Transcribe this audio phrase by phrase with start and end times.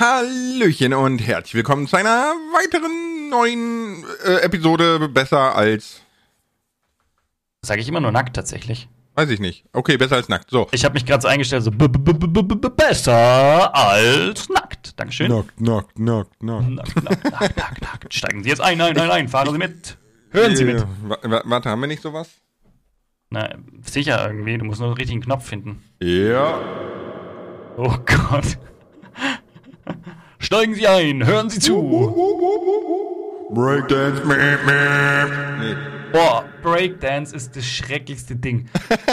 [0.00, 6.00] Hallöchen und herzlich willkommen zu einer weiteren neuen äh, Episode Besser als.
[7.60, 8.88] Sage ich immer nur nackt tatsächlich.
[9.14, 9.66] Weiß ich nicht.
[9.74, 10.48] Okay, besser als nackt.
[10.48, 10.68] So.
[10.72, 14.98] Ich habe mich gerade so eingestellt, so b -b -b besser als nackt.
[14.98, 15.30] Dankeschön.
[15.30, 16.70] Nackt, nackt, nackt, nackt.
[16.70, 18.14] Nackt, nackt, nackt, nackt, nackt.
[18.14, 19.98] Steigen Sie jetzt ein, nein, nein, nein, fahren Sie mit.
[20.30, 20.82] Hören Sie mit.
[21.02, 22.30] Wa- wa- Warte, haben wir nicht sowas?
[23.28, 23.54] Na,
[23.84, 25.82] sicher irgendwie, du musst nur den richtigen Knopf finden.
[26.00, 26.58] Ja.
[27.76, 28.56] Oh Gott.
[30.38, 31.82] Steigen Sie ein, hören Sie zu.
[33.50, 34.22] Breakdance.
[35.58, 35.76] Nee.
[36.12, 38.68] Boah, Breakdance ist das schrecklichste Ding.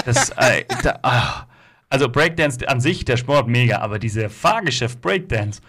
[0.05, 1.45] Das, äh, da, ah.
[1.89, 5.61] also Breakdance an sich, der Sport mega, aber diese Fahrgeschäft Breakdance,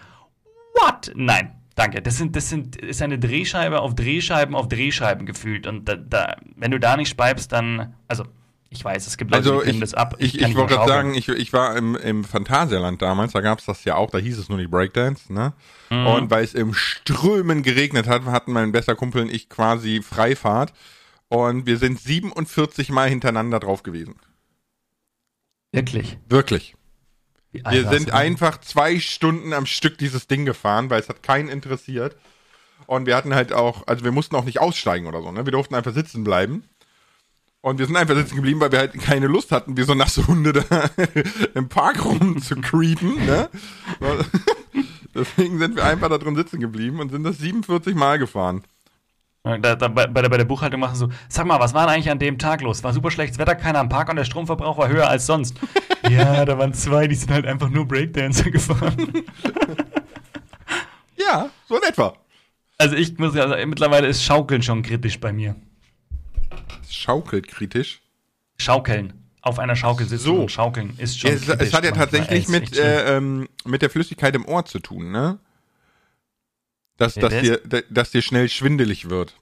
[0.75, 1.11] what?
[1.15, 2.01] Nein, danke.
[2.01, 5.67] Das sind, das sind, ist eine Drehscheibe auf Drehscheiben auf Drehscheiben gefühlt.
[5.67, 8.23] Und da, da, wenn du da nicht speibst, dann, also
[8.71, 10.15] ich weiß, es gibt Leute, Also die ich, das ab.
[10.19, 13.59] ich, ich nicht wollte gerade sagen, ich, ich war im, im Phantasialand damals, da gab
[13.59, 15.53] es das ja auch, da hieß es nur nicht Breakdance, ne?
[15.89, 16.05] Mhm.
[16.05, 20.73] Und weil es im Strömen geregnet hat, hatten mein bester Kumpel und ich quasi Freifahrt.
[21.29, 24.15] Und wir sind 47 Mal hintereinander drauf gewesen.
[25.71, 26.17] Wirklich.
[26.27, 26.75] Wirklich.
[27.51, 32.15] Wir sind einfach zwei Stunden am Stück dieses Ding gefahren, weil es hat keinen interessiert.
[32.85, 35.45] Und wir hatten halt auch, also wir mussten auch nicht aussteigen oder so, ne?
[35.45, 36.63] Wir durften einfach sitzen bleiben.
[37.61, 40.25] Und wir sind einfach sitzen geblieben, weil wir halt keine Lust hatten, wie so nasse
[40.27, 40.89] Hunde da
[41.55, 43.49] im Park rumzukreepen, ne?
[45.13, 48.63] Deswegen sind wir einfach da drin sitzen geblieben und sind das 47 Mal gefahren.
[49.43, 51.95] Da, da, bei, der, bei der Buchhaltung machen sie so, sag mal, was war denn
[51.95, 52.83] eigentlich an dem Tag los?
[52.83, 55.55] War super schlechtes Wetter, keiner am Park und der Stromverbrauch war höher als sonst.
[56.09, 59.13] ja, da waren zwei, die sind halt einfach nur Breakdancer gefahren.
[61.15, 62.13] Ja, so in etwa.
[62.77, 65.55] Also ich muss ja, also mittlerweile ist Schaukeln schon kritisch bei mir.
[66.89, 68.01] Schaukelt kritisch.
[68.57, 69.13] Schaukeln.
[69.41, 70.41] Auf einer Schaukel sitzen So.
[70.41, 71.67] und schaukeln ist schon Ja, es, kritisch.
[71.69, 75.39] es hat ja tatsächlich mit, äh, ähm, mit der Flüssigkeit im Ohr zu tun, ne?
[76.97, 79.35] Dass, Ja, dass, das- dir, da- dass dir schnell schwindelig wird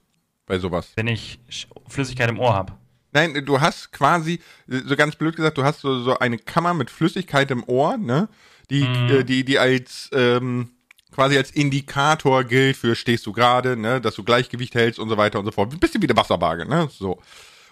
[0.45, 0.91] bei sowas.
[0.95, 1.39] Wenn ich
[1.87, 2.73] Flüssigkeit im Ohr habe.
[3.11, 6.91] Nein, du hast quasi, so ganz blöd gesagt, du hast so, so eine Kammer mit
[6.91, 8.29] Flüssigkeit im Ohr, ne?
[8.69, 10.69] Die, äh, die, die als ähm,
[11.11, 15.17] quasi als Indikator gilt für stehst du gerade, ne, dass du Gleichgewicht hältst und so
[15.17, 15.71] weiter und so fort.
[15.73, 16.89] Ein bisschen wie eine Wasserwaage, ne?
[16.91, 17.19] So.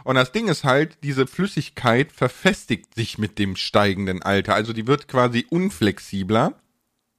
[0.04, 4.54] Und das Ding ist halt, diese Flüssigkeit verfestigt sich mit dem steigenden Alter.
[4.54, 6.54] Also die wird quasi unflexibler,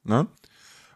[0.04, 0.26] ne?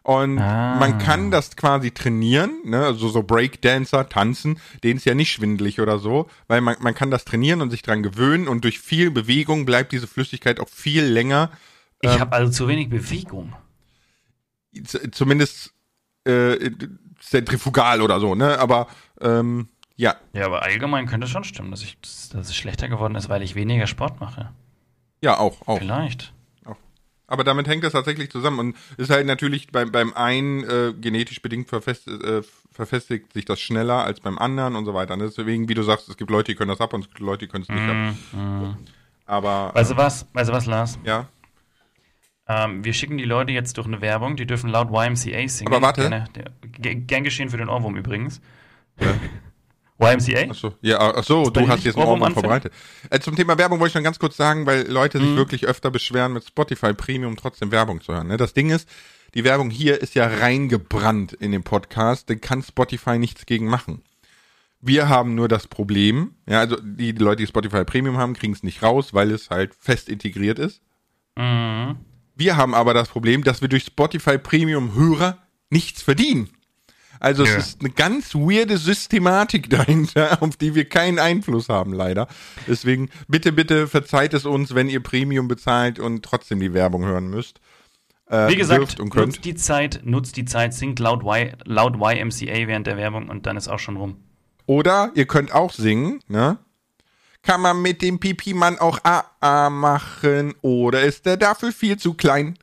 [0.03, 0.77] Und Ah.
[0.79, 2.85] man kann das quasi trainieren, ne?
[2.85, 7.11] Also so Breakdancer, tanzen, denen ist ja nicht schwindelig oder so, weil man, man kann
[7.11, 11.03] das trainieren und sich dran gewöhnen und durch viel Bewegung bleibt diese Flüssigkeit auch viel
[11.03, 11.51] länger,
[12.03, 12.19] Ich Ähm.
[12.21, 13.53] habe also zu wenig Bewegung.
[15.11, 15.73] Zumindest
[16.25, 16.71] äh,
[17.19, 18.59] zentrifugal oder so, ne?
[18.59, 18.87] Aber
[19.19, 23.15] ähm, ja, Ja, aber allgemein könnte es schon stimmen, dass, ich, dass, es schlechter geworden
[23.15, 24.51] ist, weil ich weniger Sport mache.
[25.21, 25.79] ja, auch, auch.
[25.79, 26.33] Vielleicht.
[27.31, 31.41] Aber damit hängt das tatsächlich zusammen und ist halt natürlich beim, beim einen äh, genetisch
[31.41, 32.41] bedingt verfest, äh,
[32.73, 35.15] verfestigt sich das schneller als beim anderen und so weiter.
[35.15, 35.31] ne?
[35.33, 37.45] Deswegen, wie du sagst, es gibt Leute, die können das ab und es gibt Leute,
[37.45, 38.15] die können es nicht ab.
[38.33, 38.75] Mhm.
[39.25, 40.27] Aber Weißt du was?
[40.33, 40.99] Weißt du was, Lars?
[41.05, 41.29] ja,
[42.47, 45.67] Ähm, wir schicken die Leute jetzt durch eine Werbung, die dürfen laut YMCA singen.
[45.73, 46.01] Aber warte.
[46.01, 48.41] Gerne, der, ge- gern geschehen für den Ohrwurm übrigens.
[49.99, 50.49] YMCA?
[50.49, 52.73] Achso, ja, ach so, bei du hast jetzt einen Ohrwurm verbreitet.
[53.11, 55.35] Äh, zum Thema Werbung wollte ich noch ganz kurz sagen, weil Leute sich Mhm.
[55.35, 58.27] wirklich öfter beschweren, mit Spotify Premium trotzdem Werbung zu hören.
[58.27, 58.37] Ne?
[58.37, 58.89] Das Ding ist,
[59.35, 64.01] die Werbung hier ist ja reingebrannt in den Podcast, da kann Spotify nichts gegen machen.
[64.81, 68.53] Wir haben nur das Problem, ja, also die, die Leute, die Spotify Premium haben, kriegen
[68.53, 70.81] es nicht raus, weil es halt fest integriert ist.
[71.37, 71.97] Mhm.
[72.41, 75.37] Wir haben aber das Problem, dass wir durch Spotify Premium Hörer
[75.69, 76.49] nichts verdienen.
[77.19, 77.51] Also Ja.
[77.51, 82.27] es ist eine ganz weirde Systematik dahinter, auf die wir keinen Einfluss haben, leider.
[82.67, 87.29] Deswegen bitte, bitte verzeiht es uns, wenn ihr Premium bezahlt und trotzdem die Werbung hören
[87.29, 87.61] müsst.
[88.25, 92.87] Äh, Wie gesagt, nutzt die Zeit, nutzt die Zeit, singt laut, y, laut YMCA während
[92.87, 94.15] der Werbung und dann ist auch schon rum.
[94.65, 96.57] Oder ihr könnt auch singen, ne?
[97.43, 102.57] Kann man mit dem Pipi-Mann auch AA machen oder ist der dafür viel zu klein?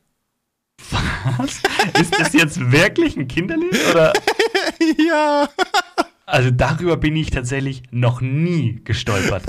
[1.37, 1.61] Was?
[1.99, 3.77] ist das jetzt wirklich ein Kinderlied?
[3.91, 4.13] Oder?
[5.09, 5.49] ja.
[6.25, 9.43] Also darüber bin ich tatsächlich noch nie gestolpert.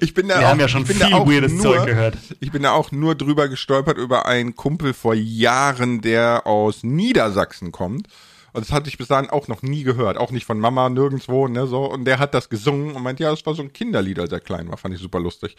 [0.00, 2.16] Ich bin da Wir auch, haben ja schon viel weirdes nur, Zeug gehört.
[2.40, 7.72] Ich bin da auch nur drüber gestolpert über einen Kumpel vor Jahren, der aus Niedersachsen
[7.72, 8.08] kommt.
[8.54, 10.16] Und das hatte ich bis dahin auch noch nie gehört.
[10.16, 11.90] Auch nicht von Mama, nirgendwo, ne, so.
[11.90, 14.40] Und der hat das gesungen und meint, ja, das war so ein Kinderlied, als er
[14.40, 14.78] klein war.
[14.78, 15.56] Fand ich super lustig.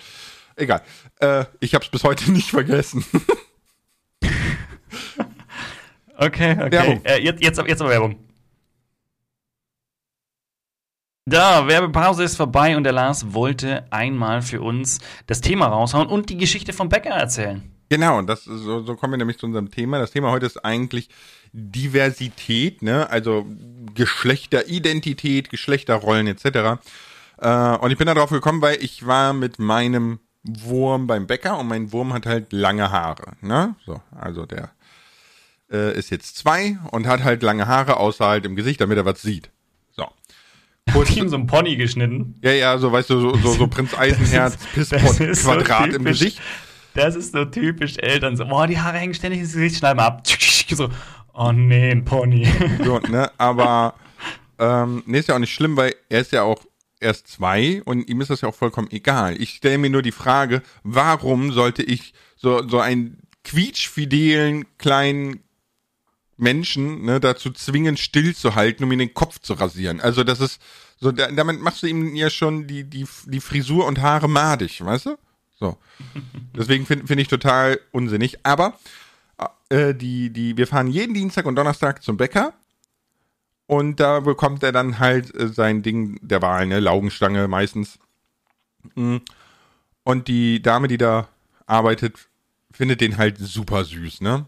[0.55, 0.81] Egal.
[1.19, 3.05] Äh, ich hab's bis heute nicht vergessen.
[6.17, 6.71] Okay, okay.
[6.71, 7.01] Werbung.
[7.03, 8.15] Äh, jetzt, jetzt, jetzt aber Werbung.
[11.25, 16.29] Da, Werbepause ist vorbei und der Lars wollte einmal für uns das Thema raushauen und
[16.29, 17.74] die Geschichte vom Bäcker erzählen.
[17.89, 19.99] Genau, das so, so kommen wir nämlich zu unserem Thema.
[19.99, 21.09] Das Thema heute ist eigentlich
[21.53, 23.09] Diversität, ne?
[23.09, 23.45] Also
[23.93, 26.81] Geschlechteridentität, Geschlechterrollen etc.
[27.37, 31.67] Äh, und ich bin darauf gekommen, weil ich war mit meinem Wurm beim Bäcker und
[31.67, 33.75] mein Wurm hat halt lange Haare, ne?
[33.85, 34.71] So, also der
[35.71, 39.05] äh, ist jetzt zwei und hat halt lange Haare außer halt im Gesicht, damit er
[39.05, 39.49] was sieht.
[39.95, 40.07] So.
[40.91, 42.35] Kurz, ihm so ein Pony geschnitten.
[42.41, 46.39] Ja, ja, so weißt du, so, so, so Prinz Eisenherz, Pisspot, Quadrat so im Gesicht.
[46.95, 48.37] Das ist so typisch Eltern.
[48.37, 50.23] So, boah, die Haare hängen ständig ins Gesicht, schneiden wir ab.
[50.67, 50.89] So,
[51.35, 52.47] oh nee, ein Pony.
[52.83, 53.93] So, ne, aber
[54.57, 56.65] ähm, nee, ist ja auch nicht schlimm, weil er ist ja auch
[56.99, 59.39] erst zwei und ihm ist das ja auch vollkommen egal.
[59.39, 65.41] Ich stelle mir nur die Frage, warum sollte ich so, so einen quietschfidelen kleinen
[66.35, 70.01] Menschen ne, dazu zwingen, stillzuhalten, um ihm den Kopf zu rasieren.
[70.01, 70.59] Also das ist
[70.99, 74.83] so, da, damit machst du ihm ja schon die, die, die Frisur und Haare madig,
[74.83, 75.17] weißt du?
[75.59, 75.77] So.
[76.55, 78.45] Deswegen finde find ich total unsinnig.
[78.45, 78.77] Aber
[79.69, 82.53] äh, die, die, wir fahren jeden Dienstag und Donnerstag zum Bäcker.
[83.67, 86.79] Und da bekommt er dann halt äh, sein Ding der Wahl, ne?
[86.79, 87.97] Laugenstange meistens.
[88.93, 89.17] Mm.
[90.03, 91.27] Und die Dame, die da
[91.65, 92.27] arbeitet,
[92.71, 94.45] findet den halt super süß, ne?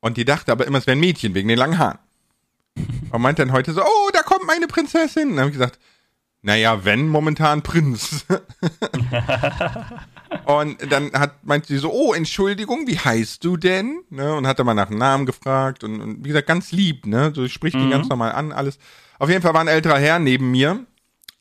[0.00, 1.98] Und die dachte aber immer, es wäre ein Mädchen wegen den langen Haaren.
[3.10, 5.30] Und meint dann heute so, oh, da kommt meine Prinzessin.
[5.30, 5.78] Und dann habe ich gesagt,
[6.42, 8.26] naja, wenn momentan Prinz.
[10.44, 14.02] und dann hat, meinte sie so, oh, Entschuldigung, wie heißt du denn?
[14.10, 17.06] Ne, und hat dann mal nach dem Namen gefragt und, und wie gesagt, ganz lieb,
[17.06, 17.32] ne?
[17.34, 17.84] So spricht mhm.
[17.84, 18.78] ihn ganz normal an, alles.
[19.20, 20.84] Auf jeden Fall war ein älterer Herr neben mir,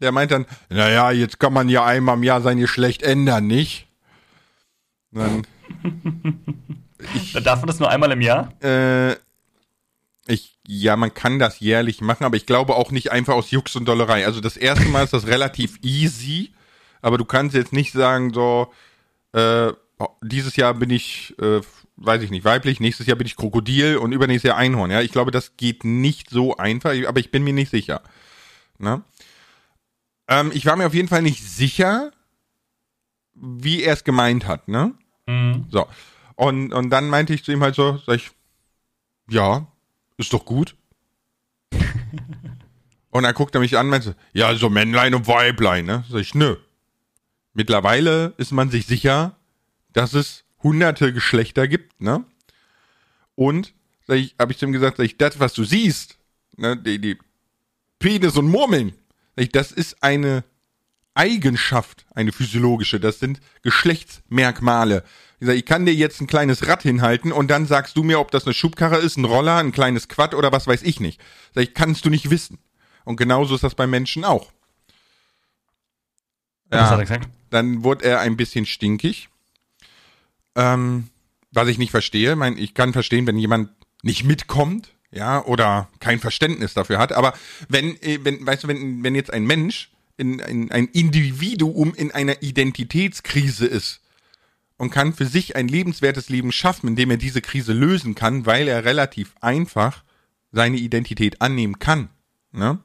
[0.01, 3.87] der meint dann, naja, jetzt kann man ja einmal im Jahr sein Geschlecht ändern, nicht?
[5.11, 5.47] Und dann
[7.15, 8.51] ich, Darf man das nur einmal im Jahr?
[8.61, 9.15] Äh,
[10.31, 13.75] ich, ja, man kann das jährlich machen, aber ich glaube auch nicht einfach aus Jux
[13.75, 14.25] und Dollerei.
[14.25, 16.53] Also das erste Mal ist das relativ easy,
[17.01, 18.71] aber du kannst jetzt nicht sagen, so,
[19.33, 19.71] äh,
[20.23, 21.61] dieses Jahr bin ich, äh,
[21.97, 24.91] weiß ich nicht, weiblich, nächstes Jahr bin ich Krokodil und übernächstes Jahr Einhorn.
[24.91, 28.01] Ja, ich glaube, das geht nicht so einfach, aber ich bin mir nicht sicher.
[28.77, 29.03] Ne?
[30.27, 32.11] Ähm, ich war mir auf jeden Fall nicht sicher,
[33.33, 34.93] wie er es gemeint hat, ne?
[35.27, 35.65] Mhm.
[35.69, 35.87] So.
[36.35, 38.31] Und, und dann meinte ich zu ihm halt so, sag ich,
[39.29, 39.67] ja,
[40.21, 40.75] ist doch gut.
[43.09, 46.05] und dann guckt er mich an und meinte, ja, so Männlein und Weiblein, ne?
[46.09, 46.57] Sag ich, nö.
[47.53, 49.35] Mittlerweile ist man sich sicher,
[49.93, 52.23] dass es hunderte Geschlechter gibt, ne?
[53.35, 53.73] Und,
[54.07, 56.17] sag ich, habe ich zu ihm gesagt, sag ich, das, was du siehst,
[56.57, 57.17] ne, die, die
[57.99, 58.93] Penis und Murmeln,
[59.35, 60.43] sag ich, das ist eine
[61.13, 65.03] Eigenschaft, eine physiologische, das sind Geschlechtsmerkmale.
[65.39, 68.19] Ich, sag, ich kann dir jetzt ein kleines Rad hinhalten und dann sagst du mir,
[68.19, 71.19] ob das eine Schubkarre ist, ein Roller, ein kleines Quad oder was weiß ich nicht.
[71.53, 72.59] Sag ich, kannst du nicht wissen.
[73.03, 74.51] Und genauso ist das bei Menschen auch.
[76.71, 77.29] Ja, was hat er gesagt?
[77.49, 79.29] Dann wurde er ein bisschen stinkig.
[80.55, 81.09] Ähm,
[81.51, 82.31] was ich nicht verstehe.
[82.31, 83.69] Ich, mein, ich kann verstehen, wenn jemand
[84.03, 87.11] nicht mitkommt, ja, oder kein Verständnis dafür hat.
[87.11, 87.33] Aber
[87.67, 89.91] wenn, äh, wenn, weißt du, wenn, wenn jetzt ein Mensch
[90.21, 94.01] in, in ein Individuum in einer Identitätskrise ist
[94.77, 98.67] und kann für sich ein lebenswertes Leben schaffen, indem er diese Krise lösen kann, weil
[98.67, 100.03] er relativ einfach
[100.51, 102.09] seine Identität annehmen kann,
[102.51, 102.79] ne?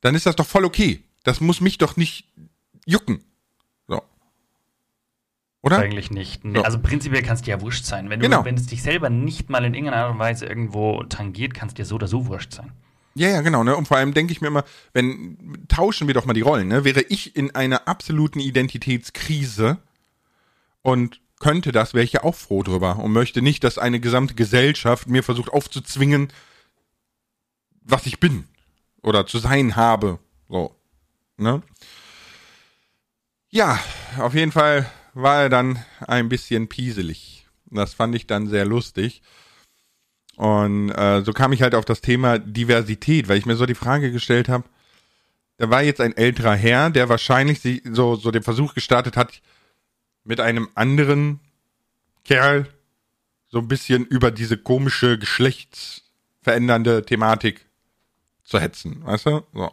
[0.00, 1.02] Dann ist das doch voll okay.
[1.24, 2.24] Das muss mich doch nicht
[2.86, 3.24] jucken.
[3.88, 4.02] So.
[5.62, 5.78] Oder?
[5.78, 6.44] Eigentlich nicht.
[6.44, 6.64] Nee, so.
[6.64, 8.08] Also prinzipiell kannst du ja wurscht sein.
[8.08, 8.44] Wenn, du, genau.
[8.44, 11.84] wenn es dich selber nicht mal in irgendeiner Art und Weise irgendwo tangiert, kannst dir
[11.84, 12.72] so oder so wurscht sein.
[13.18, 13.74] Ja, ja, genau, ne?
[13.76, 16.84] Und vor allem denke ich mir immer, wenn tauschen wir doch mal die Rollen, ne?
[16.84, 19.78] Wäre ich in einer absoluten Identitätskrise
[20.82, 24.34] und könnte das, wäre ich ja auch froh drüber und möchte nicht, dass eine gesamte
[24.34, 26.28] Gesellschaft mir versucht aufzuzwingen,
[27.82, 28.44] was ich bin
[29.02, 30.76] oder zu sein habe, so,
[31.38, 31.62] ne?
[33.50, 33.80] Ja,
[34.18, 37.48] auf jeden Fall war er dann ein bisschen pieselig.
[37.66, 39.22] Das fand ich dann sehr lustig.
[40.38, 43.74] Und äh, so kam ich halt auf das Thema Diversität, weil ich mir so die
[43.74, 44.62] Frage gestellt habe,
[45.56, 49.42] da war jetzt ein älterer Herr, der wahrscheinlich so, so den Versuch gestartet hat,
[50.22, 51.40] mit einem anderen
[52.24, 52.68] Kerl
[53.48, 57.66] so ein bisschen über diese komische geschlechtsverändernde Thematik
[58.44, 59.42] zu hetzen, weißt du?
[59.52, 59.72] So.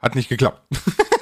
[0.00, 0.66] Hat nicht geklappt.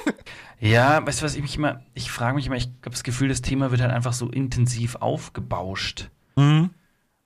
[0.59, 3.29] ja, weißt du, was ich mich immer, ich frage mich immer, ich habe das Gefühl,
[3.29, 6.09] das Thema wird halt einfach so intensiv aufgebauscht.
[6.35, 6.71] Mhm.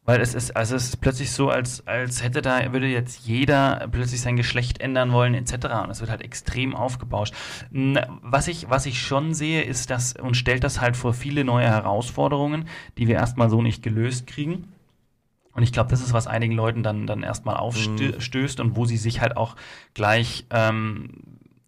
[0.07, 3.89] Weil es ist, also es ist plötzlich so, als, als hätte da, würde jetzt jeder
[3.91, 5.65] plötzlich sein Geschlecht ändern wollen, etc.
[5.83, 7.33] Und es wird halt extrem aufgebauscht.
[8.21, 11.67] Was ich, was ich schon sehe, ist das und stellt das halt vor viele neue
[11.67, 14.71] Herausforderungen, die wir erstmal so nicht gelöst kriegen.
[15.51, 18.65] Und ich glaube, das ist, was einigen Leuten dann, dann erstmal aufstößt mhm.
[18.65, 19.57] und wo sie sich halt auch
[19.93, 21.09] gleich, ähm,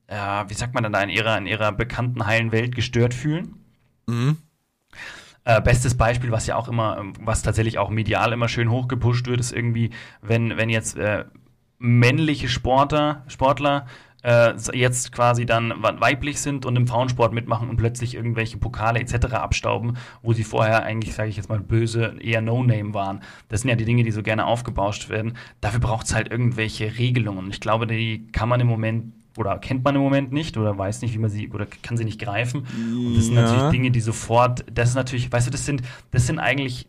[0.10, 3.55] ja, wie sagt man dann da, in ihrer, in ihrer bekannten heilen Welt gestört fühlen.
[4.08, 4.38] Mhm.
[5.46, 9.27] Äh, bestes Beispiel, was ja auch immer, ähm, was tatsächlich auch medial immer schön hochgepusht
[9.27, 9.91] wird, ist irgendwie,
[10.22, 11.25] wenn, wenn jetzt äh,
[11.79, 13.86] männliche Sportler, Sportler
[14.24, 19.34] äh, jetzt quasi dann weiblich sind und im Frauensport mitmachen und plötzlich irgendwelche Pokale etc.
[19.34, 23.22] abstauben, wo sie vorher eigentlich, sage ich jetzt mal böse, eher No-Name waren.
[23.48, 25.38] Das sind ja die Dinge, die so gerne aufgebauscht werden.
[25.62, 27.50] Dafür braucht es halt irgendwelche Regelungen.
[27.50, 31.02] Ich glaube, die kann man im Moment oder kennt man im Moment nicht oder weiß
[31.02, 32.66] nicht, wie man sie oder kann sie nicht greifen.
[32.76, 33.44] Und das sind ja.
[33.44, 35.82] natürlich Dinge, die sofort, das ist natürlich, weißt du, das sind,
[36.12, 36.88] das sind eigentlich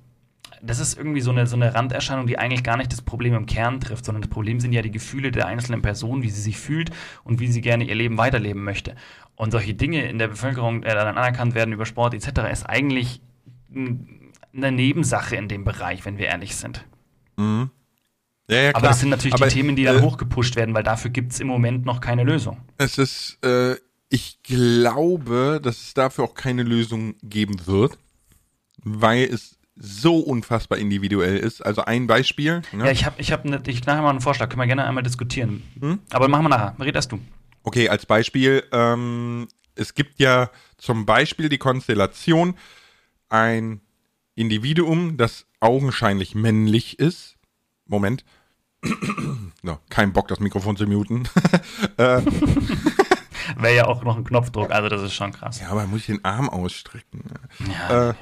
[0.63, 3.47] das ist irgendwie so eine, so eine Randerscheinung, die eigentlich gar nicht das Problem im
[3.47, 6.59] Kern trifft, sondern das Problem sind ja die Gefühle der einzelnen Person, wie sie sich
[6.59, 6.91] fühlt
[7.25, 8.95] und wie sie gerne ihr Leben weiterleben möchte.
[9.37, 12.51] Und solche Dinge in der Bevölkerung äh, dann anerkannt werden über Sport etc.
[12.53, 13.23] ist eigentlich
[13.75, 16.85] eine Nebensache in dem Bereich, wenn wir ehrlich sind.
[17.37, 17.71] Mhm.
[18.50, 20.83] Ja, ja, Aber das sind natürlich Aber, die Themen, die dann äh, hochgepusht werden, weil
[20.83, 22.59] dafür gibt es im Moment noch keine Lösung.
[22.78, 23.76] Es ist, äh,
[24.09, 27.97] ich glaube, dass es dafür auch keine Lösung geben wird,
[28.83, 31.64] weil es so unfassbar individuell ist.
[31.64, 32.62] Also ein Beispiel.
[32.73, 32.87] Ne?
[32.87, 34.49] Ja, ich habe ich hab ne, ich nachher mal einen Vorschlag.
[34.49, 35.62] Können wir gerne einmal diskutieren.
[35.80, 36.00] Hm?
[36.11, 36.75] Aber machen wir nachher.
[36.78, 37.21] Red erst du.
[37.62, 38.64] Okay, als Beispiel.
[38.73, 42.54] Ähm, es gibt ja zum Beispiel die Konstellation,
[43.28, 43.80] ein
[44.35, 47.37] Individuum, das augenscheinlich männlich ist.
[47.87, 48.25] Moment.
[49.63, 51.29] no, kein Bock, das Mikrofon zu muten.
[51.97, 52.23] äh,
[53.57, 55.61] Wäre ja auch noch ein Knopfdruck, also das ist schon krass.
[55.61, 57.25] Ja, aber muss ich den Arm ausstrecken.
[57.67, 58.11] Ja.
[58.11, 58.15] Äh,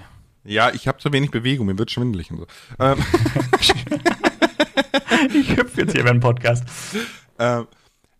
[0.45, 2.47] ja, ich habe zu wenig Bewegung, mir wird schwindelig und so.
[2.79, 2.99] Ähm.
[5.35, 6.65] ich hüpfe jetzt hier beim Podcast.
[7.41, 7.69] Ähm,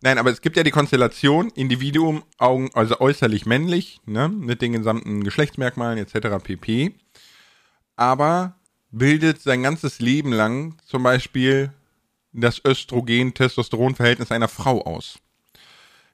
[0.00, 4.75] nein, aber es gibt ja die Konstellation Individuum, Augen, also äußerlich männlich, ne, mit den
[4.75, 6.40] gesamten Geschlechtsmerkmalen etc.
[6.40, 6.95] pp.
[7.97, 8.54] Aber
[8.92, 11.73] bildet sein ganzes Leben lang zum Beispiel
[12.32, 15.18] das Östrogen-Testosteron-Verhältnis einer Frau aus.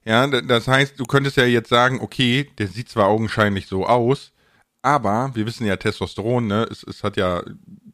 [0.05, 4.33] Ja, das heißt, du könntest ja jetzt sagen, okay, der sieht zwar augenscheinlich so aus,
[4.83, 7.43] aber wir wissen ja, Testosteron, ne, es, es hat ja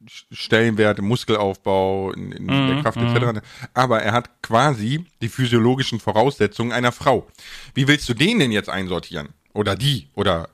[0.08, 3.16] Stellenwert im Muskelaufbau, in, in mm, der Kraft mm.
[3.16, 3.40] etc.
[3.74, 7.28] Aber er hat quasi die physiologischen Voraussetzungen einer Frau.
[7.74, 9.28] Wie willst du den denn jetzt einsortieren?
[9.52, 10.08] Oder die?
[10.14, 10.48] Oder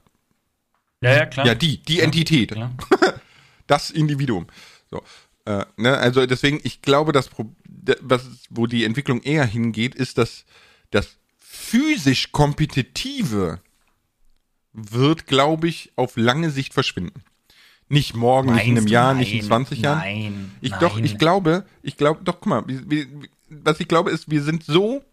[1.00, 1.46] ja, ja, klar.
[1.46, 2.52] Ja, die, die ja, Entität.
[2.52, 2.72] Klar.
[3.66, 4.46] das Individuum.
[4.90, 5.02] So,
[5.46, 7.30] äh, ne, also deswegen, ich glaube, das,
[8.00, 10.44] was, wo die Entwicklung eher hingeht, ist, dass
[10.90, 13.60] das physisch kompetitive
[14.72, 17.22] wird, glaube ich, auf lange Sicht verschwinden.
[17.88, 19.98] Nicht morgen, Meinst nicht in einem Jahr, nein, nicht in 20 Jahren.
[19.98, 20.80] Nein, ich nein.
[20.80, 23.06] doch, ich glaube, ich glaube, doch, guck mal, wir,
[23.48, 25.04] was ich glaube ist, wir sind so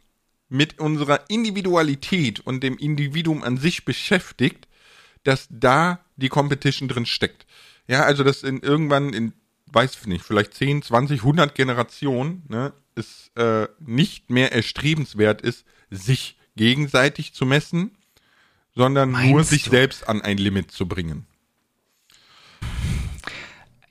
[0.49, 4.67] mit unserer Individualität und dem Individuum an sich beschäftigt,
[5.23, 7.45] dass da die Competition drin steckt.
[7.87, 9.33] Ja, also dass in irgendwann in,
[9.73, 15.65] weiß ich nicht, vielleicht 10, 20, 100 Generationen, ne, es äh, nicht mehr erstrebenswert ist,
[15.89, 17.97] sich gegenseitig zu messen,
[18.75, 19.71] sondern Meinst nur sich du?
[19.71, 21.25] selbst an ein Limit zu bringen.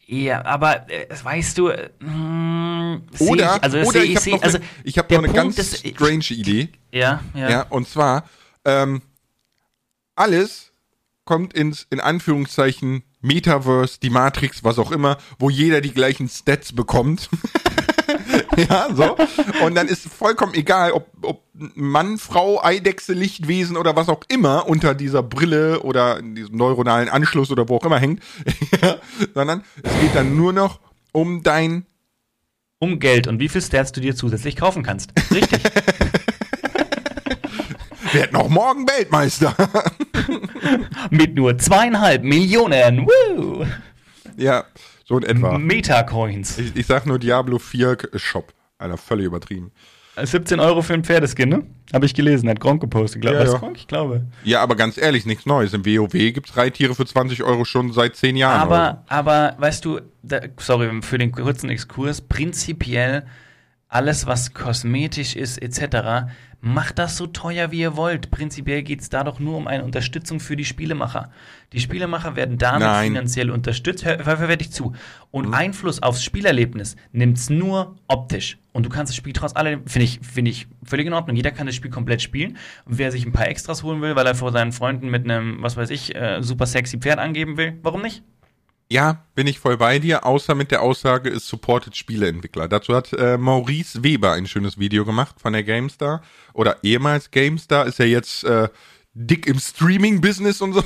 [0.06, 4.42] Ja, aber äh, weißt du, äh, hm, oder ich, also oder ich, ich habe noch,
[4.42, 6.68] also, ich hab noch eine Punkt ganz ist, strange Idee.
[6.90, 7.50] Ja, ja.
[7.50, 8.28] Ja, und zwar
[8.64, 9.00] ähm,
[10.14, 10.72] alles
[11.24, 16.72] kommt ins in Anführungszeichen Metaverse, die Matrix, was auch immer, wo jeder die gleichen Stats
[16.72, 17.30] bekommt.
[18.56, 19.16] ja, so.
[19.64, 24.68] Und dann ist vollkommen egal, ob, ob Mann, Frau, Eidechse, Lichtwesen oder was auch immer
[24.68, 28.22] unter dieser Brille oder in diesem neuronalen Anschluss oder wo auch immer hängt,
[29.34, 30.80] sondern es geht dann nur noch
[31.12, 31.86] um dein
[32.78, 35.12] um Geld und wie viel Stats du dir zusätzlich kaufen kannst.
[35.30, 35.62] Richtig.
[38.12, 39.54] Werd noch morgen Weltmeister.
[41.10, 43.06] Mit nur zweieinhalb Millionen.
[43.06, 43.64] Woo!
[44.36, 44.64] Ja,
[45.04, 45.58] so in etwa.
[45.58, 46.58] Metacoins.
[46.58, 48.52] Ich, ich sag nur Diablo 4 Shop.
[48.78, 49.72] Alter, völlig übertrieben.
[50.20, 51.66] 17 Euro für ein Pferdeskin, ne?
[51.92, 53.22] Habe ich gelesen, hat Gronk gepostet.
[53.22, 53.52] Glaub, ja, ja.
[53.54, 53.78] Gronk?
[53.78, 54.26] Ich glaube.
[54.44, 55.72] Ja, aber ganz ehrlich, nichts Neues.
[55.72, 58.60] Im WoW gibt's Reittiere für 20 Euro schon seit 10 Jahren.
[58.60, 63.24] Aber, aber weißt du, da, sorry für den kurzen Exkurs, prinzipiell
[63.88, 66.30] alles, was kosmetisch ist, etc.,
[66.64, 68.30] Macht das so teuer, wie ihr wollt.
[68.30, 71.32] Prinzipiell geht es da doch nur um eine Unterstützung für die Spielemacher.
[71.72, 73.08] Die Spielemacher werden damit Nein.
[73.08, 74.04] finanziell unterstützt.
[74.04, 74.92] Hör, hör, hör dich zu.
[75.32, 75.54] Und mhm.
[75.54, 78.58] Einfluss aufs Spielerlebnis nimmt es nur optisch.
[78.72, 81.34] Und du kannst das Spiel trotz allem, finde ich, finde ich völlig in Ordnung.
[81.34, 82.56] Jeder kann das Spiel komplett spielen.
[82.84, 85.60] Und wer sich ein paar Extras holen will, weil er vor seinen Freunden mit einem,
[85.64, 88.22] was weiß ich, äh, super sexy Pferd angeben will, warum nicht?
[88.92, 92.68] Ja, bin ich voll bei dir, außer mit der Aussage, es supportet Spieleentwickler.
[92.68, 96.20] Dazu hat äh, Maurice Weber ein schönes Video gemacht von der GameStar
[96.52, 98.68] oder ehemals GameStar, ist ja jetzt äh,
[99.14, 100.84] dick im Streaming-Business und so.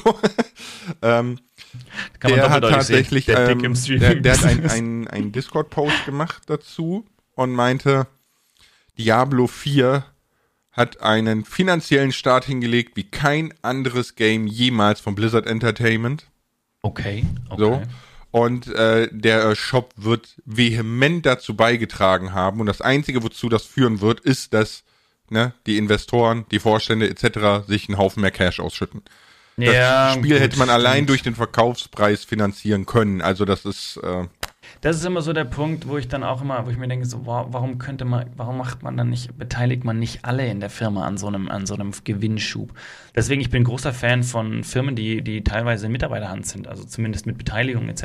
[1.02, 1.40] ähm,
[2.22, 7.54] der hat tatsächlich, der, ähm, der, der hat ein, ein, ein Discord-Post gemacht dazu und
[7.54, 8.06] meinte,
[8.96, 10.04] Diablo 4
[10.70, 16.30] hat einen finanziellen Start hingelegt wie kein anderes Game jemals von Blizzard Entertainment.
[16.86, 17.58] Okay, okay.
[17.58, 17.82] So.
[18.30, 22.60] Und äh, der Shop wird vehement dazu beigetragen haben.
[22.60, 24.84] Und das Einzige, wozu das führen wird, ist, dass
[25.30, 27.66] ne, die Investoren, die Vorstände etc.
[27.66, 29.02] sich einen Haufen mehr Cash ausschütten.
[29.56, 31.08] Das Ja, Spiel gut, hätte man allein stimmt.
[31.10, 33.22] durch den Verkaufspreis finanzieren können.
[33.22, 34.24] Also das ist äh,
[34.82, 37.06] Das ist immer so der Punkt, wo ich dann auch immer, wo ich mir denke,
[37.06, 40.60] so, wa- warum könnte man, warum macht man dann nicht, beteiligt man nicht alle in
[40.60, 42.72] der Firma an so einem, an so einem Gewinnschub?
[43.14, 47.38] Deswegen, ich bin großer Fan von Firmen, die, die teilweise Mitarbeiterhand sind, also zumindest mit
[47.38, 48.04] Beteiligung etc.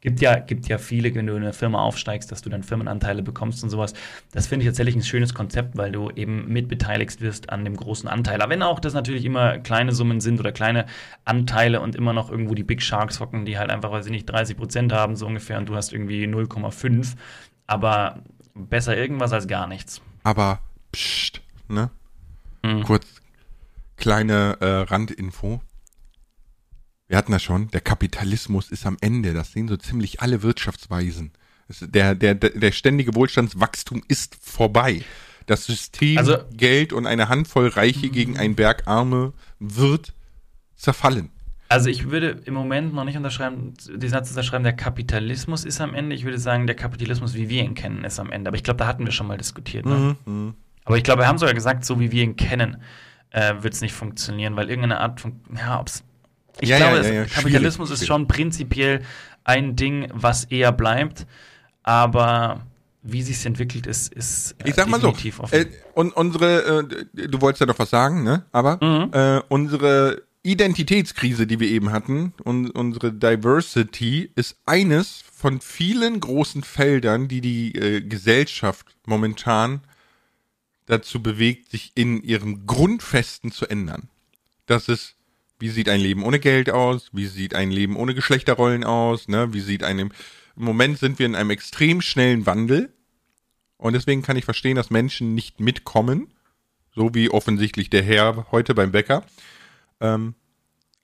[0.00, 3.22] Gibt ja, gibt ja viele, wenn du in eine Firma aufsteigst, dass du dann Firmenanteile
[3.22, 3.94] bekommst und sowas.
[4.30, 8.08] Das finde ich tatsächlich ein schönes Konzept, weil du eben mitbeteiligt wirst an dem großen
[8.08, 8.40] Anteil.
[8.40, 10.86] Aber wenn auch das natürlich immer kleine Summen sind oder kleine
[11.24, 14.26] Anteile und immer noch irgendwo die Big Sharks hocken, die halt einfach, weiß ich nicht,
[14.26, 17.14] 30 Prozent haben, so ungefähr, und du hast irgendwie 0,5.
[17.66, 18.22] Aber
[18.54, 20.00] besser irgendwas als gar nichts.
[20.22, 20.60] aber
[20.92, 21.90] pst, ne?
[22.62, 22.82] Mhm.
[22.84, 23.06] Kurz
[23.96, 25.60] kleine äh, Randinfo.
[27.08, 31.32] Wir hatten das schon, der Kapitalismus ist am Ende, das sehen so ziemlich alle Wirtschaftsweisen.
[31.68, 35.02] Es, der, der, der, ständige Wohlstandswachstum ist vorbei.
[35.46, 40.12] Das System Also- Geld und eine Handvoll Reiche gegen einen Berg Arme wird
[40.76, 41.30] zerfallen.
[41.70, 45.94] Also ich würde im Moment noch nicht unterschreiben, den Satz unterschreiben, der Kapitalismus ist am
[45.94, 46.16] Ende.
[46.16, 48.48] Ich würde sagen, der Kapitalismus, wie wir ihn kennen, ist am Ende.
[48.48, 49.84] Aber ich glaube, da hatten wir schon mal diskutiert.
[49.84, 50.16] Ne?
[50.24, 50.54] Mhm.
[50.84, 52.78] Aber ich glaube, wir haben sogar gesagt, so wie wir ihn kennen,
[53.30, 56.04] äh, wird es nicht funktionieren, weil irgendeine Art von, ja, ob's.
[56.60, 59.02] Ich Ja, glaube, ja, es, ja, Kapitalismus schwierig, ist schon prinzipiell
[59.44, 61.26] ein Ding, was eher bleibt,
[61.82, 62.66] aber
[63.02, 65.14] wie sich entwickelt, ist, ist äh, Ich sag mal so,
[65.50, 66.80] äh, und unsere,
[67.14, 68.44] äh, du wolltest ja noch was sagen, ne?
[68.52, 69.12] Aber Mhm.
[69.12, 76.62] äh, unsere Identitätskrise, die wir eben hatten, und unsere Diversity ist eines von vielen großen
[76.62, 79.80] Feldern, die die äh, Gesellschaft momentan
[80.86, 84.08] dazu bewegt, sich in ihren Grundfesten zu ändern.
[84.66, 85.14] Das ist,
[85.58, 87.10] wie sieht ein Leben ohne Geld aus?
[87.12, 89.28] Wie sieht ein Leben ohne Geschlechterrollen aus?
[89.28, 89.52] Ne?
[89.52, 90.10] Wie sieht ein, im
[90.56, 92.92] Moment sind wir in einem extrem schnellen Wandel.
[93.76, 96.32] Und deswegen kann ich verstehen, dass Menschen nicht mitkommen.
[96.94, 99.24] So wie offensichtlich der Herr heute beim Bäcker.
[100.00, 100.34] Ähm,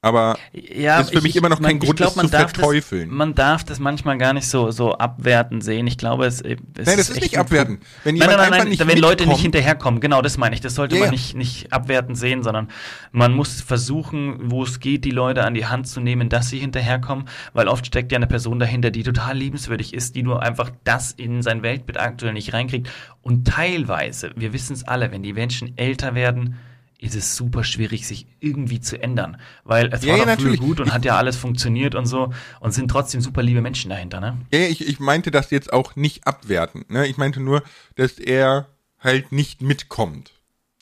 [0.05, 3.09] aber ja, ist für mich immer noch kein Grund, glaub, man zu darf verteufeln.
[3.09, 5.87] Das, man darf das manchmal gar nicht so, so abwertend sehen.
[5.87, 7.79] Ich glaube, es, es nein, das ist echt nicht abwerten.
[8.03, 10.61] Wenn Nein, nein, nein, nein, wenn Leute nicht mitkommt- hinterherkommen, genau, das meine ich.
[10.61, 12.67] Das sollte Ja, man nicht, nicht abwertend sehen, sondern
[13.11, 16.59] man muss versuchen, wo es geht, die Leute an die Hand zu nehmen, dass sie
[16.59, 20.69] hinterherkommen, weil oft steckt ja eine Person dahinter, die total liebenswürdig ist, die nur einfach
[20.83, 22.89] das in sein Weltbild aktuell nicht reinkriegt.
[23.23, 26.57] Und teilweise, wir wissen es alle, wenn die Menschen älter werden,
[27.05, 29.37] ist es super schwierig, sich irgendwie zu ändern.
[29.63, 30.59] Weil es Ja, war ja, doch früher natürlich.
[30.61, 34.19] gut und hat ja alles funktioniert und so und sind trotzdem super liebe Menschen dahinter,
[34.19, 34.37] ne?
[34.51, 36.89] Ja, ich, ich meinte das jetzt auch nicht abwertend.
[36.89, 37.07] Ne?
[37.07, 37.63] Ich meinte nur,
[37.95, 38.67] dass er
[38.99, 40.31] halt nicht mitkommt.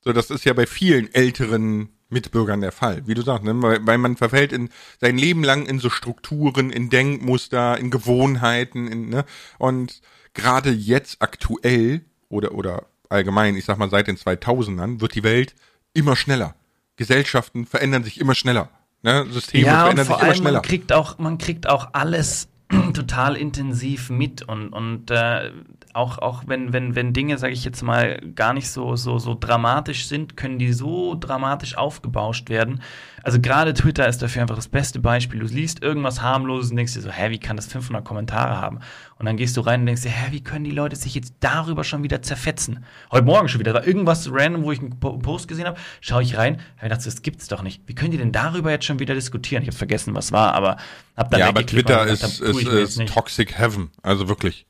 [0.04, 3.60] So, das ist ja bei vielen älteren Mitbürgern der Fall, wie du sagst, ne?
[3.62, 4.70] weil, weil man verfällt in
[5.02, 9.26] sein Leben lang in so Strukturen, in Denkmuster, in Gewohnheiten, in, ne?
[9.58, 10.02] und
[10.34, 15.56] gerade jetzt aktuell oder oder allgemein, ich sag mal seit den 2000ern, wird die Welt
[15.94, 16.56] immer schneller.
[16.96, 18.70] Gesellschaften verändern sich immer schneller.
[19.02, 19.26] Ne?
[19.30, 20.54] Systeme ja, verändern sich immer schneller.
[20.54, 22.50] man kriegt auch, man kriegt auch alles
[22.94, 25.52] total intensiv mit und, und äh,
[25.94, 29.38] auch, auch wenn, wenn, wenn Dinge, sage ich jetzt mal, gar nicht so, so, so
[29.40, 32.82] dramatisch sind, können die so dramatisch aufgebauscht werden.
[33.24, 35.40] Also gerade Twitter ist dafür einfach das beste Beispiel.
[35.40, 38.80] Du liest irgendwas harmloses und denkst dir so, hä, wie kann das 500 Kommentare haben?
[39.18, 41.36] Und dann gehst du rein und denkst dir, hä, wie können die Leute sich jetzt
[41.40, 42.84] darüber schon wieder zerfetzen?
[43.12, 45.80] Heute Morgen schon wieder, da war irgendwas random, wo ich einen Po- Post gesehen habe,
[46.02, 47.82] schaue ich rein, habe gedacht, das gibt's doch nicht.
[47.88, 49.64] Wie können die denn darüber jetzt schon wieder diskutieren?
[49.64, 50.76] Ich habe vergessen, was war, aber
[51.16, 53.14] hab dann ja, aber Twitter ist, gedacht, ist, ist nicht.
[53.14, 53.90] Toxic Heaven.
[54.02, 54.66] Also wirklich.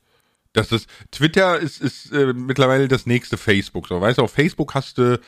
[0.52, 3.88] Das ist, Twitter ist, ist äh, mittlerweile das nächste Facebook.
[3.88, 5.18] So, weißt du, auf Facebook hast du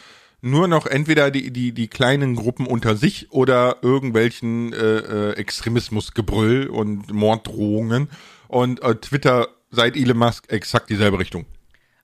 [0.40, 6.68] nur noch entweder die, die, die kleinen Gruppen unter sich oder irgendwelchen äh, äh, Extremismusgebrüll
[6.68, 8.08] und Morddrohungen.
[8.48, 11.46] Und äh, Twitter seit Elon Musk exakt dieselbe Richtung.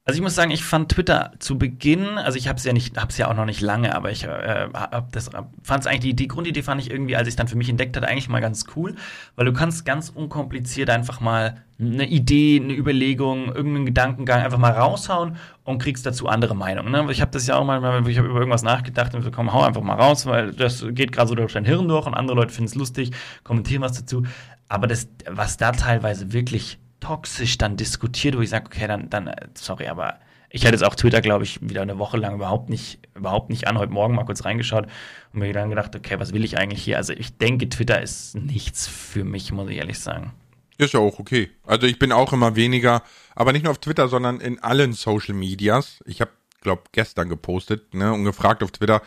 [0.05, 3.01] Also ich muss sagen, ich fand Twitter zu Beginn, also ich habe es ja nicht,
[3.01, 5.31] habe ja auch noch nicht lange, aber ich äh, hab das,
[5.63, 7.97] fand es eigentlich die, die Grundidee fand ich irgendwie, als ich dann für mich entdeckt
[7.97, 8.97] hatte, eigentlich mal ganz cool,
[9.37, 14.73] weil du kannst ganz unkompliziert einfach mal eine Idee, eine Überlegung, irgendeinen Gedankengang einfach mal
[14.73, 16.91] raushauen und kriegst dazu andere Meinungen.
[16.91, 17.07] Ne?
[17.13, 19.63] Ich habe das ja auch mal, ich habe über irgendwas nachgedacht und so, komm, hau
[19.63, 22.53] einfach mal raus, weil das geht gerade so durch dein Hirn durch und andere Leute
[22.53, 23.13] finden es lustig,
[23.45, 24.25] kommentieren was dazu.
[24.69, 29.31] Aber das, was da teilweise wirklich toxisch dann diskutiert, wo ich sage, okay, dann, dann,
[29.55, 30.19] sorry, aber
[30.51, 33.67] ich hatte jetzt auch Twitter, glaube ich, wieder eine Woche lang überhaupt nicht, überhaupt nicht
[33.67, 33.79] an.
[33.79, 34.87] Heute Morgen mal kurz reingeschaut
[35.33, 36.99] und mir dann gedacht, okay, was will ich eigentlich hier?
[36.99, 40.33] Also ich denke, Twitter ist nichts für mich, muss ich ehrlich sagen.
[40.79, 41.51] Ist ja auch okay.
[41.67, 43.03] Also ich bin auch immer weniger,
[43.35, 46.01] aber nicht nur auf Twitter, sondern in allen Social Medias.
[46.07, 49.01] Ich habe, glaube gestern gepostet ne, und gefragt auf Twitter,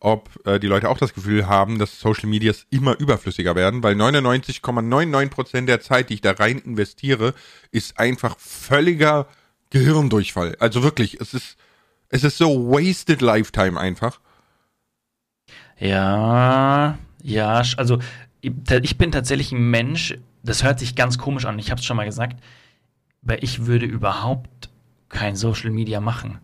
[0.00, 3.94] ob äh, die Leute auch das Gefühl haben, dass Social Medias immer überflüssiger werden, weil
[3.94, 7.34] 99,99% der Zeit, die ich da rein investiere,
[7.70, 9.26] ist einfach völliger
[9.68, 10.56] Gehirndurchfall.
[10.58, 11.56] Also wirklich, es ist,
[12.08, 14.20] es ist so wasted Lifetime einfach.
[15.78, 17.98] Ja, ja, also
[18.40, 21.96] ich bin tatsächlich ein Mensch, das hört sich ganz komisch an, ich habe es schon
[21.96, 22.42] mal gesagt,
[23.22, 24.70] weil ich würde überhaupt
[25.08, 26.38] kein Social Media machen,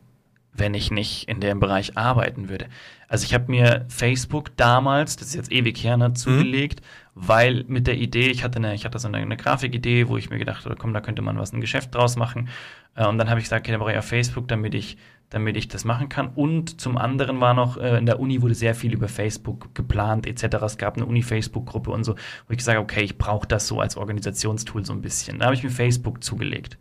[0.57, 2.67] wenn ich nicht in dem Bereich arbeiten würde.
[3.09, 7.21] Also ich habe mir Facebook damals, das ist jetzt ewig her, ne, zugelegt, mhm.
[7.29, 10.31] weil mit der Idee, ich hatte eine, ich hatte so eine, eine Grafikidee, wo ich
[10.31, 12.49] mir gedacht habe, komm, da könnte man was ein Geschäft draus machen.
[12.97, 14.97] Äh, und dann habe ich gesagt, okay, da brauche ich ja Facebook, damit ich,
[15.31, 16.29] damit ich das machen kann.
[16.35, 20.27] Und zum anderen war noch, äh, in der Uni wurde sehr viel über Facebook geplant,
[20.27, 20.57] etc.
[20.65, 23.81] Es gab eine Uni-Facebook-Gruppe und so, wo ich gesagt habe, okay, ich brauche das so
[23.81, 25.39] als Organisationstool so ein bisschen.
[25.39, 26.77] Da habe ich mir Facebook zugelegt.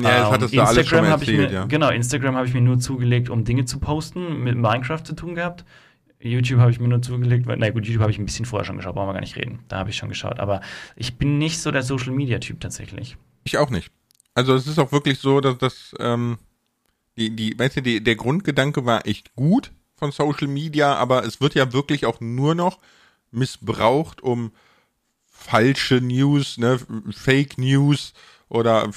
[0.00, 1.64] Ja, das hattest du Instagram alles schon erzählt, mir, ja.
[1.66, 5.34] Genau, Instagram habe ich mir nur zugelegt, um Dinge zu posten, mit Minecraft zu tun
[5.34, 5.64] gehabt.
[6.20, 8.64] YouTube habe ich mir nur zugelegt, weil, na gut, YouTube habe ich ein bisschen vorher
[8.64, 9.60] schon geschaut, brauchen wir gar nicht reden.
[9.68, 10.38] Da habe ich schon geschaut.
[10.38, 10.60] Aber
[10.94, 13.16] ich bin nicht so der Social Media Typ tatsächlich.
[13.44, 13.90] Ich auch nicht.
[14.34, 16.38] Also es ist auch wirklich so, dass das, ähm,
[17.16, 21.40] die, die, weißt du, die, der Grundgedanke war echt gut von Social Media, aber es
[21.40, 22.78] wird ja wirklich auch nur noch
[23.30, 24.52] missbraucht, um
[25.26, 26.78] falsche News, ne,
[27.10, 28.12] Fake News
[28.48, 28.90] oder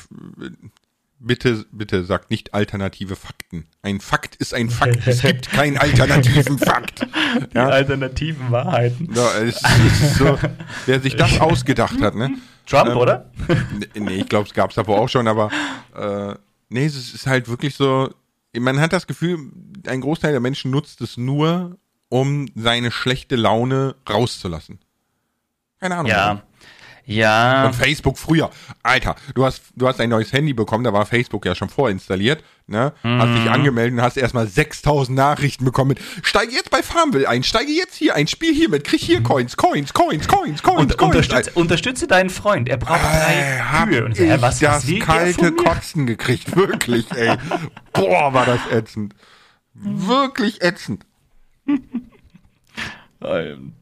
[1.19, 3.67] bitte, bitte sagt nicht alternative Fakten.
[3.81, 5.07] Ein Fakt ist ein Fakt.
[5.07, 7.07] Es gibt keinen alternativen Fakt.
[7.51, 7.67] Die ja?
[7.67, 9.13] alternativen Wahrheiten.
[9.13, 10.37] Ja, es ist so,
[10.85, 12.31] wer sich das ausgedacht hat, ne?
[12.65, 13.31] Trump, ähm, oder?
[13.95, 15.49] nee, ich glaube, es gab es davor auch schon, aber
[15.95, 16.35] äh,
[16.69, 18.09] nee, es ist halt wirklich so,
[18.57, 19.51] man hat das Gefühl,
[19.87, 21.77] ein Großteil der Menschen nutzt es nur,
[22.09, 24.79] um seine schlechte Laune rauszulassen.
[25.79, 26.11] Keine Ahnung.
[26.11, 26.25] Ja.
[26.25, 26.41] Warum.
[27.05, 27.63] Ja.
[27.63, 28.49] Von Facebook früher.
[28.83, 32.43] Alter, du hast, du hast ein neues Handy bekommen, da war Facebook ja schon vorinstalliert,
[32.67, 32.93] ne?
[33.03, 33.21] Mhm.
[33.21, 33.51] Hast dich mhm.
[33.51, 37.95] angemeldet und hast erstmal 6000 Nachrichten bekommen mit, steige jetzt bei Farmville ein, steige jetzt
[37.95, 41.15] hier ein, spiel hier mit, krieg hier Coins, Coins, Coins, Coins, Coins, und, Coins.
[41.15, 44.05] Unterstütze, unterstütze deinen Freund, er braucht drei äh, Kühe.
[44.05, 47.37] Und so, ja, was, das was kalte Kotzen gekriegt, wirklich, ey.
[47.93, 49.13] Boah, war das ätzend.
[49.73, 51.05] Wirklich ätzend.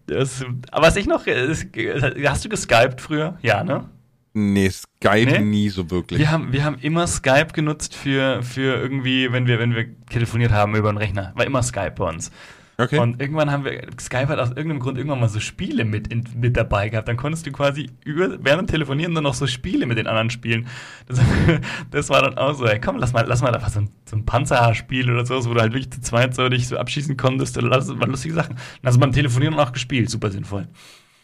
[0.07, 1.25] Das, was ich noch.
[1.25, 3.37] Hast du geskypt früher?
[3.41, 3.89] Ja, ne?
[4.35, 5.39] Nee, Skype nee?
[5.39, 6.19] nie so wirklich.
[6.19, 10.51] Wir haben, wir haben immer Skype genutzt für, für irgendwie, wenn wir, wenn wir telefoniert
[10.51, 11.33] haben über einen Rechner.
[11.35, 12.31] War immer Skype bei uns.
[12.77, 12.97] Okay.
[12.97, 16.23] Und irgendwann haben wir, Skype hat aus irgendeinem Grund irgendwann mal so Spiele mit, in,
[16.35, 17.07] mit dabei gehabt.
[17.07, 20.31] Dann konntest du quasi über, während dem Telefonieren dann noch so Spiele mit den anderen
[20.31, 20.67] spielen.
[21.07, 21.19] Das,
[21.91, 24.15] das war dann auch so, ey, komm, lass mal, lass mal einfach so ein, so
[24.15, 27.57] ein Panzerhaarspiel oder so, wo du halt wirklich zu zweit so dich so abschießen konntest
[27.57, 28.55] oder lass mal lustige Sachen.
[28.55, 30.67] Dann hast du beim Telefonieren auch gespielt, super sinnvoll.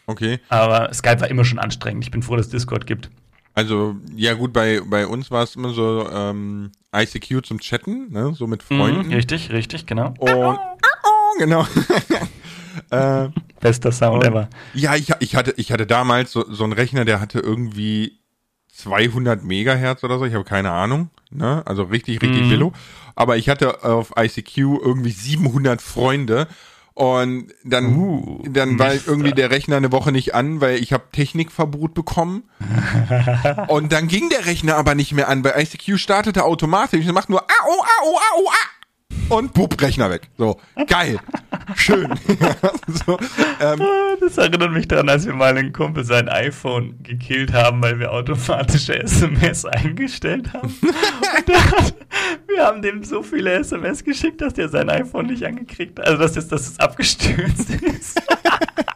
[0.06, 0.38] Okay.
[0.48, 2.04] Aber Skype war immer schon anstrengend.
[2.04, 3.10] Ich bin froh, dass es Discord gibt.
[3.54, 8.32] Also, ja gut, bei, bei uns war es immer so ähm, ICQ zum Chatten, ne?
[8.34, 9.08] so mit Freunden.
[9.08, 10.14] Mhm, richtig, richtig, genau.
[10.18, 10.58] Und
[11.38, 11.66] genau.
[12.90, 13.28] äh,
[13.60, 14.48] Bester Sound ever.
[14.74, 18.20] Ja, ich, ich, hatte, ich hatte damals so, so einen Rechner, der hatte irgendwie
[18.72, 21.62] 200 Megahertz oder so, ich habe keine Ahnung, ne?
[21.66, 22.50] also richtig, richtig mhm.
[22.50, 22.72] Willow.
[23.14, 26.48] Aber ich hatte auf ICQ irgendwie 700 Freunde
[26.94, 31.04] und dann, uh, dann war irgendwie der Rechner eine Woche nicht an, weil ich habe
[31.12, 32.44] Technikverbot bekommen.
[33.68, 37.30] und dann ging der Rechner aber nicht mehr an, weil ICQ startete automatisch und macht
[37.30, 38.50] nur au, au, au, au,
[39.28, 40.28] und bub, Rechner weg.
[40.36, 41.18] So, geil.
[41.76, 42.08] Schön.
[43.06, 43.18] so,
[43.60, 43.80] ähm,
[44.20, 48.12] das erinnert mich daran, als wir mal einen Kumpel sein iPhone gekillt haben, weil wir
[48.12, 50.74] automatische SMS eingestellt haben.
[50.82, 51.94] hat,
[52.48, 56.06] wir haben dem so viele SMS geschickt, dass der sein iPhone nicht angekriegt hat.
[56.06, 58.20] Also, dass es, dass es abgestürzt ist.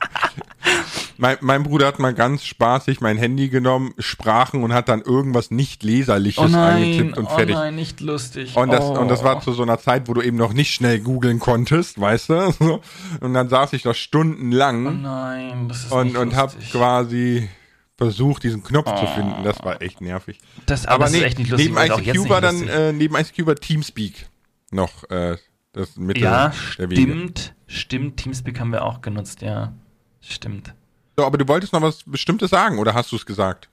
[1.17, 5.51] Mein, mein, Bruder hat mal ganz spaßig mein Handy genommen, sprachen und hat dann irgendwas
[5.51, 7.57] nicht leserliches oh nein, angetippt und fertig.
[7.57, 8.57] Oh nein, nicht lustig.
[8.57, 8.99] Und das, oh.
[8.99, 12.01] und das war zu so einer Zeit, wo du eben noch nicht schnell googeln konntest,
[12.01, 12.81] weißt du?
[13.21, 14.87] Und dann saß ich da stundenlang.
[14.87, 17.49] Oh nein, das ist und, nicht und hab quasi
[17.97, 18.97] versucht, diesen Knopf oh.
[18.99, 19.45] zu finden.
[19.45, 20.41] Das war echt nervig.
[20.67, 21.73] Das, aber, aber nee, ist echt nicht lustig.
[21.75, 24.27] Neben ICQ war dann, äh, neben ICQ war Teamspeak
[24.71, 25.37] noch äh,
[25.73, 28.17] das Mittel ja, stimmt, stimmt.
[28.17, 29.73] Teamspeak haben wir auch genutzt, ja.
[30.21, 30.75] Stimmt.
[31.17, 33.71] So, aber du wolltest noch was Bestimmtes sagen oder hast du es gesagt?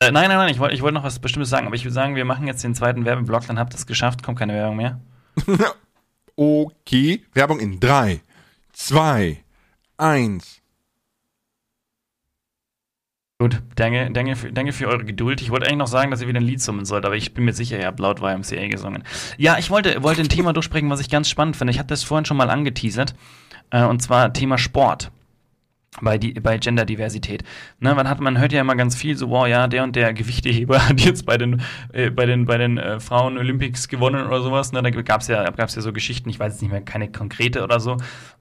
[0.00, 1.94] Äh, nein, nein, nein, ich wollte ich wollt noch was Bestimmtes sagen, aber ich würde
[1.94, 4.76] sagen, wir machen jetzt den zweiten Werbeblock, dann habt ihr es geschafft, kommt keine Werbung
[4.76, 5.00] mehr.
[6.36, 8.20] okay, Werbung in 3,
[8.72, 9.42] 2,
[9.98, 10.60] 1.
[13.38, 15.40] Gut, danke, danke, für, danke für eure Geduld.
[15.40, 17.46] Ich wollte eigentlich noch sagen, dass ihr wieder ein Lied summen sollt, aber ich bin
[17.46, 19.02] mir sicher, ihr habt laut YMCA gesungen.
[19.38, 21.70] Ja, ich wollte, wollte ein Thema durchsprechen, was ich ganz spannend finde.
[21.70, 23.14] Ich hatte das vorhin schon mal angeteasert,
[23.70, 25.10] äh, und zwar Thema Sport.
[26.00, 27.42] Bei, die, bei Genderdiversität.
[27.80, 30.12] Ne, man, hat, man hört ja immer ganz viel so, wow, ja, der und der
[30.12, 34.40] Gewichteheber hat jetzt bei den, äh, bei den, bei den äh, Frauen Olympics gewonnen oder
[34.40, 34.72] sowas.
[34.72, 34.82] Ne?
[34.82, 37.80] Da gab es ja, ja so Geschichten, ich weiß jetzt nicht mehr, keine konkrete oder
[37.80, 37.96] so,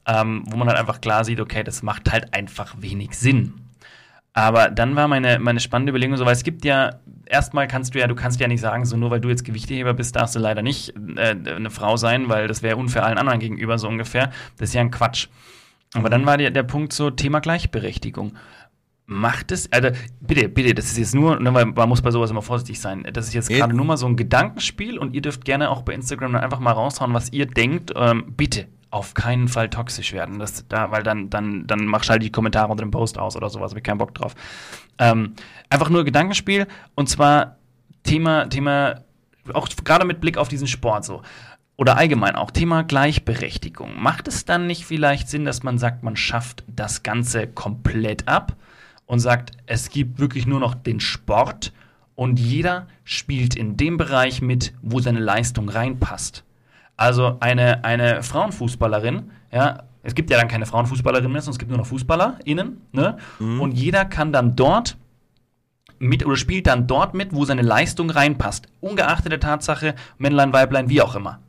[0.05, 3.53] ähm, wo man halt einfach klar sieht, okay, das macht halt einfach wenig Sinn.
[4.33, 7.99] Aber dann war meine, meine spannende Überlegung so, weil es gibt ja, erstmal kannst du
[7.99, 10.39] ja, du kannst ja nicht sagen, so nur weil du jetzt Gewichteheber bist, darfst du
[10.39, 14.31] leider nicht äh, eine Frau sein, weil das wäre unfair allen anderen gegenüber so ungefähr.
[14.57, 15.27] Das ist ja ein Quatsch.
[15.93, 18.37] Aber dann war der, der Punkt so Thema Gleichberechtigung.
[19.05, 19.89] Macht es, also
[20.21, 23.07] bitte, bitte, das ist jetzt nur, ne, weil man muss bei sowas immer vorsichtig sein.
[23.11, 25.93] Das ist jetzt gerade nur mal so ein Gedankenspiel und ihr dürft gerne auch bei
[25.93, 27.91] Instagram dann einfach mal raushauen, was ihr denkt.
[27.95, 30.37] Ähm, bitte, auf keinen Fall toxisch werden.
[30.37, 33.49] Das, da, weil dann, dann, dann mach halt die Kommentare unter dem Post aus oder
[33.49, 34.35] sowas, habe ich keinen Bock drauf.
[34.99, 35.33] Ähm,
[35.69, 37.57] einfach nur Gedankenspiel und zwar
[38.03, 39.01] Thema, Thema,
[39.53, 41.21] auch gerade mit Blick auf diesen Sport so
[41.79, 44.01] oder allgemein auch Thema Gleichberechtigung.
[44.03, 48.57] Macht es dann nicht vielleicht Sinn, dass man sagt, man schafft das Ganze komplett ab
[49.05, 51.71] und sagt, es gibt wirklich nur noch den Sport
[52.15, 56.43] und jeder spielt in dem Bereich mit, wo seine Leistung reinpasst.
[56.97, 61.71] Also eine, eine Frauenfußballerin, ja, es gibt ja dann keine Frauenfußballerinnen mehr, sondern es gibt
[61.71, 63.17] nur noch FußballerInnen, ne?
[63.39, 63.61] Mhm.
[63.61, 64.97] Und jeder kann dann dort
[65.97, 68.67] mit oder spielt dann dort mit, wo seine Leistung reinpasst.
[68.81, 71.39] Ungeachtet der Tatsache, Männlein, Weiblein, wie auch immer.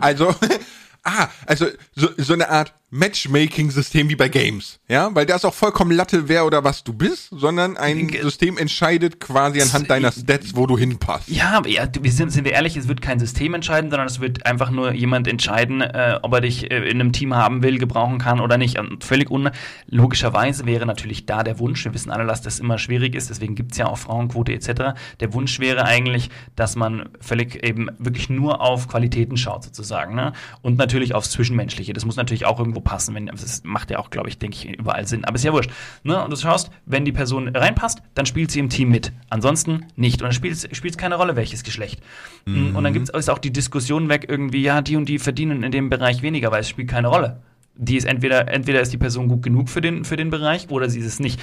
[0.00, 0.34] Also,
[1.04, 5.54] ah, also so, so eine Art Matchmaking-System wie bei Games, ja, weil da ist auch
[5.54, 10.12] vollkommen Latte, wer oder was du bist, sondern ein G System entscheidet quasi anhand deiner
[10.12, 11.28] Stats, wo du hinpasst.
[11.28, 14.46] Ja, ja, wir sind, sind wir ehrlich, es wird kein System entscheiden, sondern es wird
[14.46, 18.18] einfach nur jemand entscheiden, äh, ob er dich äh, in einem Team haben will, gebrauchen
[18.18, 18.78] kann oder nicht.
[18.78, 23.14] Und völlig unlogischerweise wäre natürlich da der Wunsch, wir wissen alle, dass das immer schwierig
[23.14, 24.98] ist, deswegen gibt's ja auch Frauenquote etc.
[25.20, 30.14] Der Wunsch wäre eigentlich, dass man völlig eben wirklich nur auf Qualitäten schaut, sozusagen.
[30.14, 30.32] Ne?
[30.62, 31.92] Und natürlich aufs Zwischenmenschliche.
[31.92, 33.14] Das muss natürlich auch irgendwo passen.
[33.14, 35.24] Wenn, das macht ja auch, glaube ich, denke ich, überall Sinn.
[35.24, 35.70] Aber ist ja wurscht.
[36.04, 36.22] Ne?
[36.22, 39.12] Und du schaust, wenn die Person reinpasst, dann spielt sie im Team mit.
[39.28, 40.22] Ansonsten nicht.
[40.22, 42.00] Und dann spielt es keine Rolle, welches Geschlecht.
[42.46, 42.74] Mhm.
[42.74, 45.72] Und dann gibt es auch die Diskussion weg, irgendwie, ja, die und die verdienen in
[45.72, 47.42] dem Bereich weniger, weil es spielt keine Rolle.
[47.74, 50.88] Die ist entweder, entweder ist die Person gut genug für den, für den Bereich oder
[50.88, 51.38] sie ist es nicht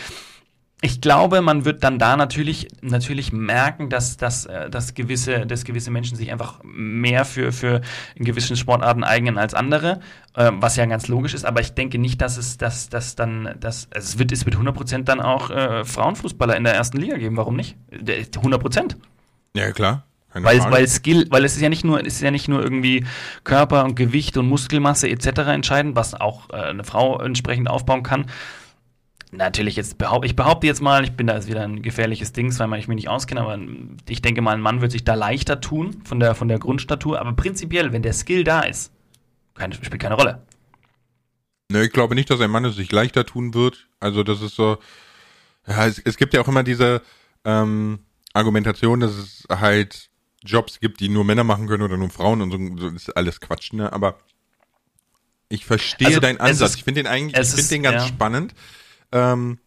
[0.83, 5.63] ich glaube, man wird dann da natürlich, natürlich merken, dass, dass, äh, dass, gewisse, dass
[5.63, 7.79] gewisse Menschen sich einfach mehr für, für
[8.15, 10.01] in gewissen Sportarten eignen als andere,
[10.35, 11.45] äh, was ja ganz logisch ist.
[11.45, 14.57] Aber ich denke nicht, dass es, dass, dass dann, dass, also es wird, es wird
[14.57, 17.37] 100% dann auch äh, Frauenfußballer in der ersten Liga geben.
[17.37, 17.77] Warum nicht?
[17.93, 18.97] 100%.
[19.55, 20.03] Ja, klar.
[20.33, 23.05] weil, weil Skill, weil es ist ja nicht nur, es ist ja nicht nur irgendwie
[23.45, 25.27] Körper und Gewicht und Muskelmasse etc.
[25.47, 28.25] entscheidend, was auch äh, eine Frau entsprechend aufbauen kann,
[29.33, 32.57] natürlich jetzt behaupte ich behaupte jetzt mal, ich bin da ist wieder ein gefährliches Ding,
[32.57, 33.59] weil ich mich nicht auskenne, aber
[34.07, 37.19] ich denke mal, ein Mann wird sich da leichter tun von der von der Grundstatur,
[37.19, 38.91] aber prinzipiell, wenn der Skill da ist,
[39.55, 40.41] keine, spielt keine Rolle.
[41.69, 43.87] Ne, ich glaube nicht, dass ein Mann es sich leichter tun wird.
[43.99, 44.77] Also das ist so,
[45.67, 47.01] ja, es, es gibt ja auch immer diese
[47.45, 47.99] ähm,
[48.33, 50.09] Argumentation, dass es halt
[50.43, 53.39] Jobs gibt, die nur Männer machen können oder nur Frauen und so, so ist alles
[53.39, 53.91] Quatsch, ne?
[53.93, 54.19] Aber
[55.49, 56.71] ich verstehe also, deinen Ansatz.
[56.71, 58.07] Ist, ich finde den eigentlich, ich finde den ganz ja.
[58.07, 58.53] spannend.
[59.13, 59.59] Ähm,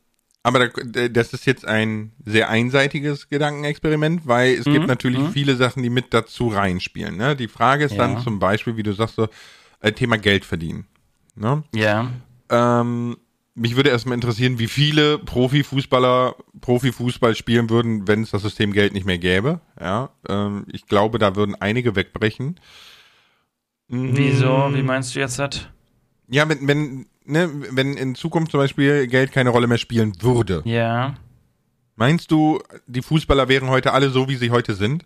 [0.42, 5.32] aber da, das ist jetzt ein sehr einseitiges Gedankenexperiment, weil es mhm, gibt natürlich mhm.
[5.32, 7.16] viele Sachen, die mit dazu reinspielen.
[7.16, 7.34] Ne?
[7.34, 7.98] Die Frage ist ja.
[8.06, 9.28] dann zum Beispiel, wie du sagst, so
[9.80, 10.86] äh, Thema Geld verdienen.
[11.34, 11.64] Ne?
[11.74, 12.10] Ja.
[12.48, 13.16] Ähm,
[13.56, 18.92] mich würde erstmal interessieren, wie viele Profifußballer Profifußball spielen würden, wenn es das System Geld
[18.92, 19.60] nicht mehr gäbe.
[19.80, 22.60] Ja, ähm, ich glaube, da würden einige wegbrechen.
[23.88, 24.70] Wieso?
[24.72, 25.68] Wie meinst du jetzt das?
[26.28, 30.62] Ja, wenn, wenn ne, wenn in Zukunft zum Beispiel Geld keine Rolle mehr spielen würde.
[30.64, 31.14] Ja.
[31.96, 35.04] Meinst du, die Fußballer wären heute alle so, wie sie heute sind?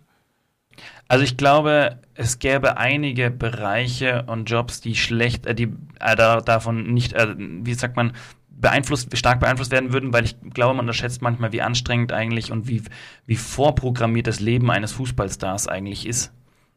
[1.07, 6.93] Also ich glaube, es gäbe einige Bereiche und Jobs, die schlecht, äh, die äh, davon
[6.93, 8.13] nicht, äh, wie sagt man,
[8.49, 12.67] beeinflusst, stark beeinflusst werden würden, weil ich glaube, man unterschätzt manchmal, wie anstrengend eigentlich und
[12.67, 12.83] wie,
[13.25, 16.31] wie vorprogrammiert das Leben eines Fußballstars eigentlich ist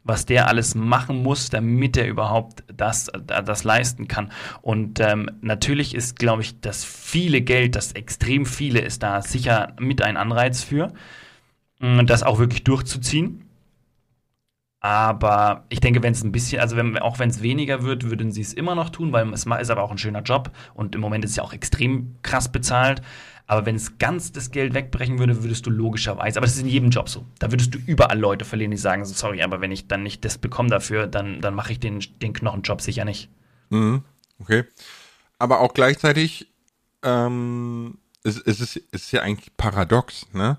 [0.05, 4.31] was der alles machen muss, damit er überhaupt das, das leisten kann.
[4.61, 9.75] Und ähm, natürlich ist, glaube ich, das viele Geld, das extrem viele ist da sicher
[9.79, 10.93] mit ein Anreiz für,
[11.81, 13.41] mm, das auch wirklich durchzuziehen.
[14.81, 18.33] Aber ich denke, wenn es ein bisschen, also wenn, auch wenn es weniger wird, würden
[18.33, 21.01] sie es immer noch tun, weil es ist aber auch ein schöner Job und im
[21.01, 23.01] Moment ist es ja auch extrem krass bezahlt.
[23.47, 26.69] Aber wenn es ganz das Geld wegbrechen würde, würdest du logischerweise, aber das ist in
[26.69, 29.87] jedem Job so, da würdest du überall Leute verlieren, die sagen, sorry, aber wenn ich
[29.87, 33.29] dann nicht das bekomme dafür, dann, dann mache ich den, den Knochenjob sicher nicht.
[33.69, 34.03] Mhm.
[34.39, 34.65] Okay.
[35.39, 36.49] Aber auch gleichzeitig,
[37.03, 40.59] ähm, es, es, ist, es ist ja eigentlich paradox, ne?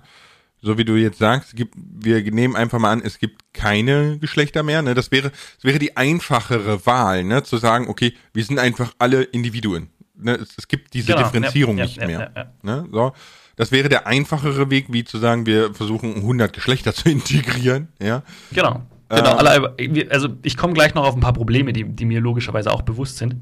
[0.62, 4.62] so wie du jetzt sagst, gibt, wir nehmen einfach mal an, es gibt keine Geschlechter
[4.62, 4.82] mehr.
[4.82, 4.94] Ne?
[4.94, 7.42] Das wäre, das wäre die einfachere Wahl, ne?
[7.42, 11.78] zu sagen, okay, wir sind einfach alle Individuen ne, es, es gibt diese Genau, Differenzierung
[11.78, 12.32] ja, nicht ja, mehr.
[12.34, 12.46] ja.
[12.62, 12.86] Ne?
[12.92, 13.12] So.
[13.56, 17.88] Das wäre der einfachere Weg, wie zu sagen, wir versuchen 100 Geschlechter zu integrieren.
[18.00, 18.22] Ja.
[18.52, 18.82] Genau.
[19.08, 22.20] Genau, alle, wir- also ich komme gleich noch auf ein paar Probleme, die, die mir
[22.20, 23.36] logischerweise auch bewusst sind,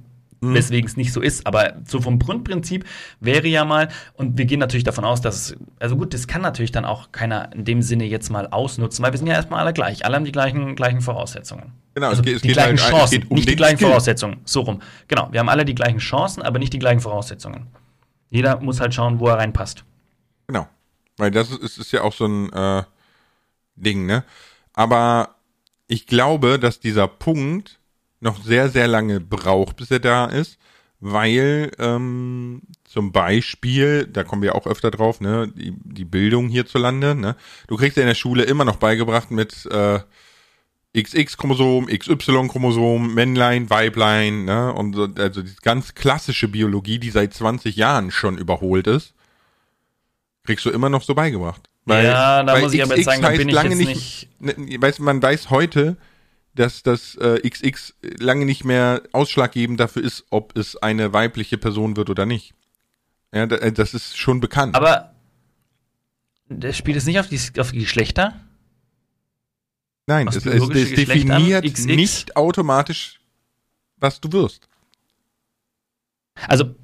[0.52, 1.46] weswegen es nicht so ist.
[1.46, 2.84] Aber so vom Grundprinzip
[3.20, 6.42] wäre ja mal, und wir gehen natürlich davon aus, dass, es- also gut, das kann
[6.42, 9.60] natürlich dann auch keiner in dem Sinne jetzt mal ausnutzen, weil wir sind ja erstmal
[9.60, 11.72] alle gleich, alle haben die gleichen, gleichen Voraussetzungen.
[11.94, 13.56] Genau, also es geht- es die geht gleichen halt- es Chancen, geht um nicht die
[13.56, 13.88] gleichen Skill.
[13.88, 14.40] Voraussetzungen.
[14.44, 14.82] So rum.
[15.08, 17.68] Genau, wir haben alle die gleichen Chancen, aber nicht die gleichen Voraussetzungen.
[18.30, 19.84] Jeder muss halt schauen, wo er reinpasst.
[20.48, 20.66] Genau.
[21.16, 22.82] Weil das ist, ist, ist ja auch so ein äh,
[23.76, 24.24] Ding, ne?
[24.72, 25.36] Aber
[25.86, 27.78] ich glaube, dass dieser Punkt
[28.20, 30.58] noch sehr, sehr lange braucht, bis er da ist,
[31.00, 37.14] weil ähm, zum Beispiel, da kommen wir auch öfter drauf, ne, die, die Bildung hierzulande,
[37.14, 37.36] ne?
[37.66, 39.98] Du kriegst ja in der Schule immer noch beigebracht mit äh,
[40.96, 44.72] XX-Chromosom, XY-Chromosom, Männlein, Weiblein, ne?
[44.72, 49.12] Und so, also die ganz klassische Biologie, die seit 20 Jahren schon überholt ist,
[50.44, 51.68] kriegst du immer noch so beigebracht.
[51.86, 54.58] ja, da muss ich aber jetzt sagen, da bin ich lange jetzt nicht, nicht.
[54.58, 55.96] ne, weißt, man weiß heute,
[56.54, 61.96] dass das äh, XX lange nicht mehr ausschlaggebend dafür ist, ob es eine weibliche Person
[61.96, 62.54] wird oder nicht.
[63.32, 64.76] Ja, äh, das ist schon bekannt.
[64.76, 65.14] Aber
[66.48, 68.40] das spielt es nicht auf die, auf die Geschlechter?
[70.06, 71.86] Nein, es, es, es Geschlecht definiert XX?
[71.86, 73.20] nicht automatisch,
[73.96, 74.68] was du wirst.
[76.46, 76.74] Also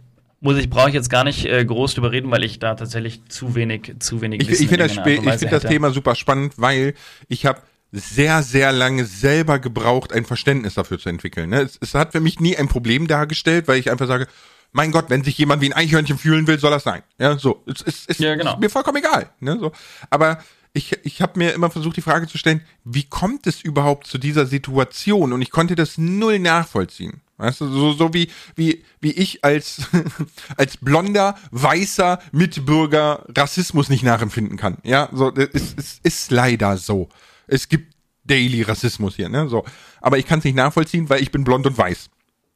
[0.41, 3.23] muss ich, brauche ich jetzt gar nicht äh, groß drüber reden, weil ich da tatsächlich
[3.27, 5.63] zu wenig, zu wenig Ich, Wissen ich finde in das, ich find das.
[5.65, 6.95] Thema super spannend, weil
[7.29, 7.61] ich habe
[7.93, 11.51] sehr, sehr lange selber gebraucht, ein Verständnis dafür zu entwickeln.
[11.51, 11.63] Ne?
[11.63, 14.27] Es, es hat für mich nie ein Problem dargestellt, weil ich einfach sage,
[14.73, 17.03] mein Gott, wenn sich jemand wie ein Eichhörnchen fühlen will, soll das sein.
[17.19, 17.65] Ja, so.
[17.67, 18.53] Es, es, es Ja, genau.
[18.55, 19.31] ist mir vollkommen egal.
[19.41, 19.59] Ne?
[19.61, 19.73] So.
[20.11, 20.39] Aber
[20.73, 24.19] ich, ich habe mir immer versucht, die Frage zu stellen, wie kommt es überhaupt zu
[24.19, 25.33] dieser Situation?
[25.33, 27.21] Und ich konnte das null nachvollziehen.
[27.39, 29.83] Weißt du, so, so wie, wie, wie ich als,
[30.57, 34.77] als blonder, weißer Mitbürger Rassismus nicht nachempfinden kann.
[34.85, 37.09] Ja, so, es, es ist leider so.
[37.51, 39.65] Es gibt Daily Rassismus hier, ne, so.
[40.01, 42.11] Aber ich kann es nicht nachvollziehen, weil ich bin blond und weiß.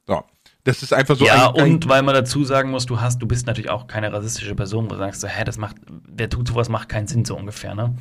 [0.06, 0.22] So.
[0.64, 3.20] Das ist einfach so ja, ein, ein, und weil man dazu sagen muss, du hast,
[3.20, 5.76] du bist natürlich auch keine rassistische Person, wo du sagst, so, hä, das macht,
[6.08, 7.94] wer tut sowas, macht keinen Sinn, so ungefähr, ne?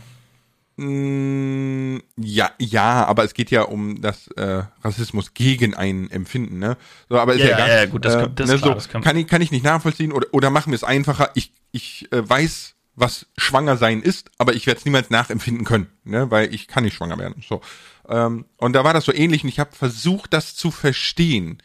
[0.78, 6.78] Mm, Ja, ja, aber es geht ja um das äh, Rassismus gegen ein Empfinden, ne?
[7.10, 7.78] So, aber ist Ja, ja, ja, egal.
[7.78, 10.12] ja, gut, das äh, das ne, klar, so, das kann ich kann ich nicht nachvollziehen
[10.12, 11.30] oder oder machen wir es einfacher.
[11.36, 15.88] Ich ich äh, weiß, was schwanger sein ist, aber ich werde es niemals nachempfinden können,
[16.04, 16.30] ne?
[16.30, 17.44] Weil ich kann nicht schwanger werden.
[17.48, 17.62] So
[18.08, 21.62] ähm, und da war das so ähnlich und ich habe versucht, das zu verstehen.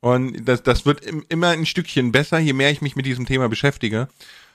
[0.00, 3.26] Und das, das wird im, immer ein Stückchen besser, je mehr ich mich mit diesem
[3.26, 4.08] Thema beschäftige.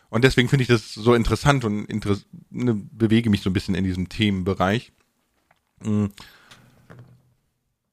[0.09, 3.75] Und deswegen finde ich das so interessant und interess ne, bewege mich so ein bisschen
[3.75, 4.91] in diesem Themenbereich.
[5.83, 6.07] Mm.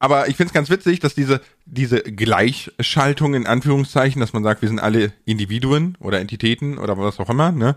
[0.04, 4.60] Aber ich finde es ganz witzig, dass diese, diese Gleichschaltung in Anführungszeichen, dass man sagt,
[4.60, 7.74] wir sind alle Individuen oder Entitäten oder was auch immer, ne,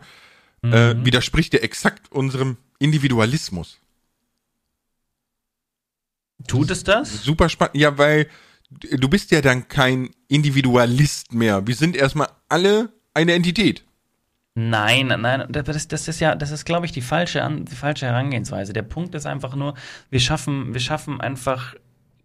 [0.62, 3.78] äh, widerspricht ja exakt unserem Individualismus.
[6.50, 7.24] Tut es das?
[7.24, 7.78] Super spannend.
[7.78, 8.28] Ja, weil
[8.72, 11.66] du bist ja dann kein Individualist mehr.
[11.66, 13.86] Wir sind erstmal alle eine Entität.
[14.54, 18.74] Nein, nein, das, das ist ja, das ist, glaube ich, die falsche, die falsche Herangehensweise.
[18.74, 19.76] Der Punkt ist einfach nur,
[20.10, 21.76] wir schaffen, wir schaffen einfach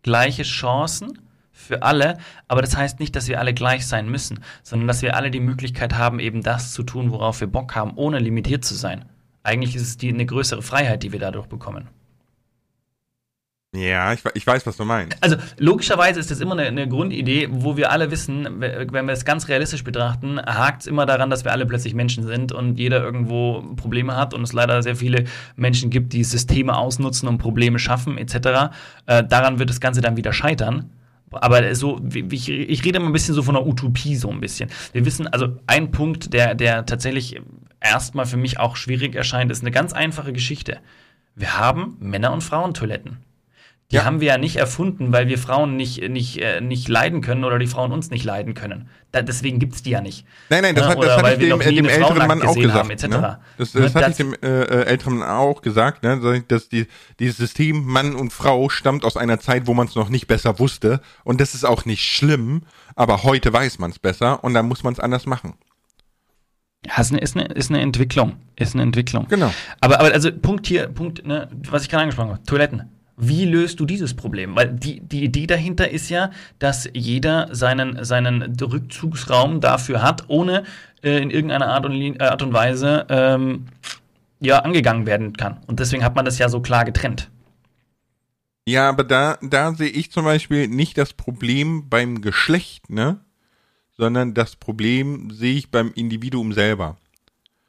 [0.02, 1.18] gleiche Chancen
[1.52, 5.16] für alle, aber das heißt nicht, dass wir alle gleich sein müssen, sondern dass wir
[5.16, 8.74] alle die Möglichkeit haben, eben das zu tun, worauf wir Bock haben, ohne limitiert zu
[8.74, 9.04] sein.
[9.42, 11.88] Eigentlich ist es die, eine größere Freiheit, die wir dadurch bekommen.
[13.74, 15.16] Ja, ich, ich weiß, was du meinst.
[15.22, 19.12] Also logischerweise ist das immer eine, eine Grundidee, wo wir alle wissen, we- wenn wir
[19.14, 22.78] es ganz realistisch betrachten, hakt es immer daran, dass wir alle plötzlich Menschen sind und
[22.78, 25.24] jeder irgendwo Probleme hat und es leider sehr viele
[25.56, 28.72] Menschen gibt, die Systeme ausnutzen und Probleme schaffen etc.
[29.06, 30.90] Äh, daran wird das Ganze dann wieder scheitern.
[31.30, 34.68] Aber so, ich, ich rede immer ein bisschen so von einer Utopie, so ein bisschen.
[34.92, 37.40] Wir wissen, also ein Punkt, der, der tatsächlich
[37.80, 40.76] erstmal für mich auch schwierig erscheint, ist eine ganz einfache Geschichte.
[41.34, 43.16] Wir haben Männer- und Frauentoiletten.
[43.92, 44.04] Die Ja.
[44.06, 47.58] haben wir ja nicht erfunden, weil wir Frauen nicht, nicht, äh, nicht leiden können oder
[47.58, 48.88] die Frauen uns nicht leiden können.
[49.10, 50.24] Da, deswegen gibt's die ja nicht.
[50.48, 52.54] Nein, nein, das, Ja, hat, das hatte weil ich wir dem, dem älteren Mann auch
[52.54, 52.74] gesagt.
[52.78, 53.02] haben, etc.
[53.08, 53.38] Ne?
[53.58, 56.42] Das, Ne, das hatte das- ich dem äh, älteren Mann auch gesagt, ne?
[56.48, 56.86] dass die,
[57.18, 60.58] dieses System Mann und Frau stammt aus einer Zeit, wo man es noch nicht besser
[60.58, 61.02] wusste.
[61.22, 62.62] Und das ist auch nicht schlimm,
[62.96, 65.52] aber heute weiß man es besser und dann muss man es anders machen.
[66.86, 68.36] Ja, ist eine, ist, eine, ist eine Entwicklung.
[68.56, 69.26] Ist eine Entwicklung.
[69.28, 69.52] Genau.
[69.80, 72.88] Aber, aber also Punkt hier, Punkt, ne, was ich gerade angesprochen habe, Toiletten.
[73.24, 74.56] Wie löst du dieses Problem?
[74.56, 80.64] Weil die, die Idee dahinter ist ja, dass jeder seinen, seinen Rückzugsraum dafür hat, ohne
[81.04, 83.66] äh, in irgendeiner Art und, äh, Art und Weise ähm,
[84.40, 85.58] ja, angegangen werden kann.
[85.68, 87.30] Und deswegen hat man das ja so klar getrennt.
[88.66, 93.20] Ja, aber da, da sehe ich zum Beispiel nicht das Problem beim Geschlecht, ne?
[93.96, 96.96] sondern das Problem sehe ich beim Individuum selber.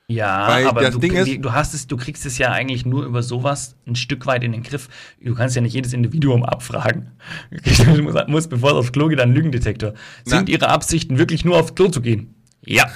[0.10, 3.24] Ja, Weil aber du, ist- du hast es, du kriegst es ja eigentlich nur über
[3.24, 4.90] sowas ein Stück weit in den Griff.
[5.22, 7.12] Du kannst ja nicht jedes Individuum abfragen.
[7.52, 9.94] Du musst, musst bevor es aufs Klo geht, einen Lügendetektor.
[10.26, 12.36] Sind Na- Ihre Absichten wirklich nur aufs Klo zu gehen?
[12.66, 12.90] Ja.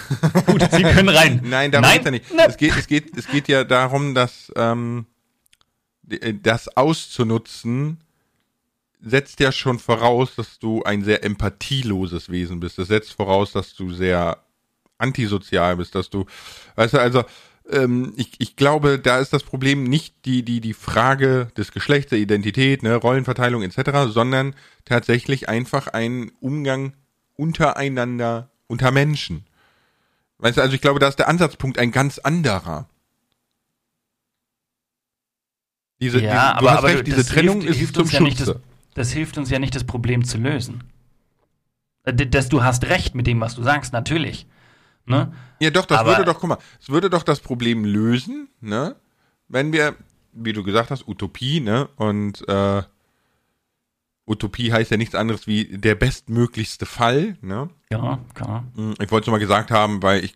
[0.46, 1.42] Gut, Sie können rein.
[1.46, 2.34] Nein, darum geht's ja nicht.
[2.36, 2.50] Nein.
[2.50, 5.06] Es geht, es geht, es geht ja darum, dass ähm,
[6.10, 7.98] äh, das auszunutzen
[9.00, 12.78] setzt ja schon voraus, dass du ein sehr empathieloses Wesen bist.
[12.80, 14.38] Das setzt voraus, dass du sehr
[14.98, 16.26] antisozial bist, dass du,
[16.76, 17.24] weißt du, also
[17.70, 22.10] ähm, ich, ich glaube, da ist das Problem nicht die, die, die Frage des Geschlechts,
[22.10, 26.94] der Identität, ne, Rollenverteilung etc., sondern tatsächlich einfach ein Umgang
[27.36, 29.46] untereinander, unter Menschen.
[30.40, 32.88] Weißt du, also ich glaube, da ist der Ansatzpunkt ein ganz anderer.
[36.00, 38.48] Diese, Ja, diese, aber, aber recht, diese Trennung hilft, ist hilft zum ja nicht das,
[38.48, 38.62] Schutze.
[38.94, 40.84] das hilft uns ja nicht, das Problem zu lösen.
[42.04, 44.46] Äh, Dass du hast recht mit dem, was du sagst, natürlich.
[45.08, 45.32] Ne?
[45.60, 48.96] Ja, doch, das Aber- würde doch, guck mal, es würde doch das Problem lösen, ne?
[49.48, 49.96] Wenn wir,
[50.34, 51.88] wie du gesagt hast, Utopie, ne?
[51.96, 52.84] Und äh,
[54.28, 57.70] Utopie heißt ja nichts anderes wie der bestmöglichste Fall, ne?
[57.90, 58.66] Ja, klar.
[58.76, 60.36] Hm, Ich wollte es nur mal gesagt haben, weil ich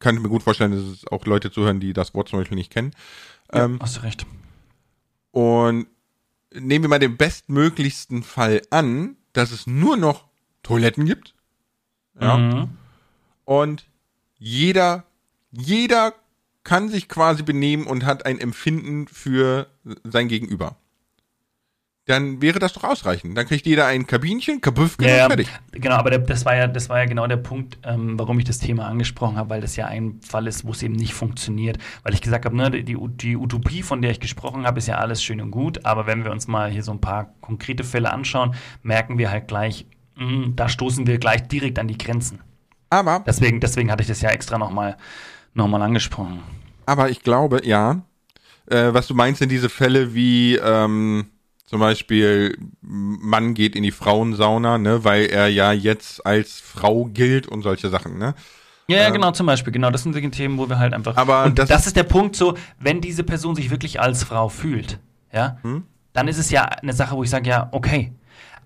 [0.00, 2.72] könnte mir gut vorstellen, dass es auch Leute zuhören, die das Wort zum Beispiel nicht
[2.72, 2.90] kennen.
[3.52, 4.26] Ähm, Hast du recht.
[5.30, 5.86] Und
[6.52, 10.24] nehmen wir mal den bestmöglichsten Fall an, dass es nur noch
[10.64, 11.34] Toiletten gibt.
[12.20, 12.36] Ja.
[12.36, 12.68] Mhm.
[13.44, 13.86] Und
[14.38, 15.04] jeder,
[15.50, 16.14] jeder
[16.64, 19.66] kann sich quasi benehmen und hat ein Empfinden für
[20.04, 20.76] sein Gegenüber.
[22.06, 23.36] Dann wäre das doch ausreichend.
[23.36, 25.48] Dann kriegt jeder ein Kabinchen, Kabüffchen Ja, und fertig.
[25.72, 28.58] genau, aber das, war ja, das war ja genau der Punkt, ähm, warum ich das
[28.58, 31.78] Thema angesprochen habe, weil das ja ein Fall ist, wo es eben nicht funktioniert.
[32.02, 34.98] Weil ich gesagt habe, ne, die, die Utopie, von der ich gesprochen habe, ist ja
[34.98, 38.12] alles schön und gut, aber wenn wir uns mal hier so ein paar konkrete Fälle
[38.12, 39.86] anschauen, merken wir halt gleich,
[40.16, 42.40] mh, da stoßen wir gleich direkt an die Grenzen.
[42.94, 44.96] Aber, Deswegen, deswegen hatte ich das ja extra nochmal
[45.54, 46.42] noch mal angesprochen.
[46.86, 48.02] aber ich glaube, ja,
[48.66, 51.26] äh, was du meinst, sind diese Fälle wie ähm,
[51.66, 57.46] zum Beispiel Mann geht in die Frauensauna, ne, weil er ja jetzt als Frau gilt
[57.48, 58.34] und solche Sachen, ne?
[58.86, 59.72] Ja, ja, genau, zum Beispiel.
[59.72, 61.16] Genau, das sind die Themen, wo wir halt einfach.
[61.16, 64.24] Aber und das das, ist- ist der Punkt so, wenn diese Person sich wirklich als
[64.24, 64.98] Frau fühlt,
[65.32, 65.84] ja, Hm?
[66.12, 68.12] dann ist es ja eine Sache, wo ich sage, ja, okay.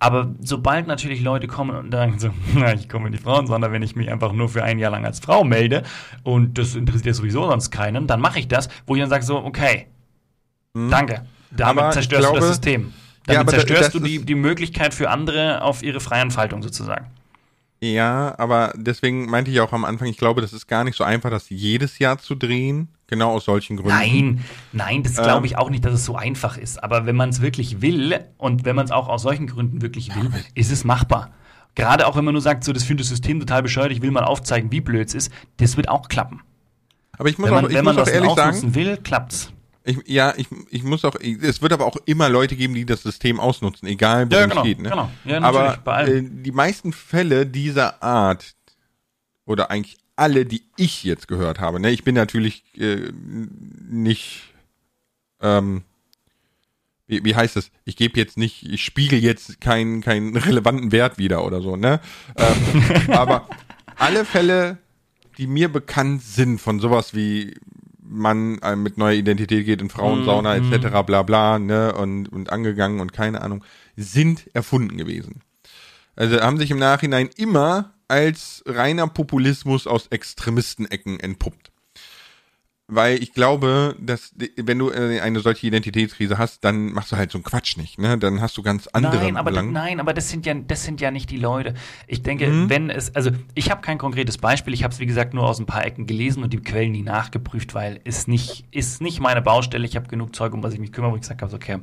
[0.01, 3.83] Aber sobald natürlich Leute kommen und sagen so, na, ich komme in die Frauensauna, wenn
[3.83, 5.83] ich mich einfach nur für ein Jahr lang als Frau melde
[6.23, 9.25] und das interessiert ja sowieso sonst keinen, dann mache ich das, wo ich dann sage
[9.25, 9.87] so, okay,
[10.75, 11.27] danke.
[11.51, 11.83] Damit?
[11.83, 12.93] Aber zerstörst du glaube- das System.
[13.27, 17.07] Ja, Damit da- zerstörst du die, die Möglichkeit für andere auf ihre freie Entfaltung sozusagen.
[17.81, 21.05] Ja, aber deswegen meinte ich auch am Anfang, ich glaube, das ist gar nicht so
[21.05, 22.89] einfach, das jedes Jahr zu drehen.
[23.09, 23.91] Genau aus solchen Gründen.
[23.91, 25.25] Nein, nein, das Ähm.
[25.25, 26.83] glaube ich auch nicht, dass es so einfach ist.
[26.85, 30.15] Aber wenn man es wirklich will und wenn man es auch aus solchen Gründen wirklich
[30.15, 31.33] will, ist es machbar.
[31.75, 34.11] Gerade auch wenn man nur sagt, so das finde das System total bescheuert, ich will
[34.11, 36.43] mal aufzeigen, wie blöd es ist, das wird auch klappen.
[37.17, 38.75] Aber ich muss Wenn man, auch, ich wenn muss man auch das ehrlich ausnutzen sagen,
[38.75, 39.53] will, klappt's.
[39.85, 43.03] ich, ja, ich, ich muss auch, es wird aber auch immer Leute geben, die das
[43.03, 44.81] System ausnutzen, egal worum Ja, genau, es geht.
[44.81, 44.91] Ne?
[44.91, 45.11] genau.
[45.25, 48.55] Ja, aber äh, die meisten Fälle dieser Art
[49.47, 53.11] oder eigentlich alle, die ich jetzt gehört habe, ne, ich bin natürlich äh,
[53.89, 54.53] nicht,
[55.41, 55.83] ähm,
[57.07, 57.71] wie, wie heißt das?
[57.85, 62.01] Ich gebe jetzt nicht, ich spiegel jetzt keinen keinen relevanten Wert wieder oder so, ne?
[62.37, 63.49] Ähm, aber
[63.97, 64.79] alle Fälle,
[65.39, 67.55] die mir bekannt sind von sowas wie
[68.11, 70.73] man äh, mit neuer Identität geht in Frauensauna Mhm.
[70.73, 71.03] etc.
[71.07, 73.63] bla bla, ne, und, und angegangen und keine Ahnung,
[73.97, 75.43] sind erfunden gewesen.
[76.17, 81.71] Also haben sich im Nachhinein immer als reiner Populismus aus Extremistenecken entpuppt.
[82.91, 87.31] Weil ich glaube, dass wenn du äh, eine solche Identitätskrise hast, dann machst du halt
[87.31, 88.17] so einen Quatsch nicht, ne?
[88.17, 89.73] Dann hast du ganz andere Nein, aber, Belange.
[89.73, 91.75] nein, aber das sind ja, das sind ja nicht die Leute.
[92.07, 92.71] Ich denke, Mhm.
[92.71, 95.59] wenn es, also ich habe kein konkretes Beispiel, ich habe es wie gesagt nur aus
[95.59, 99.43] ein paar Ecken gelesen und die Quellen nie nachgeprüft, weil es nicht, ist nicht meine
[99.43, 99.85] Baustelle.
[99.87, 101.77] Ich habe genug Zeug, um was ich mich kümmere, wo ich gesagt habe, okay,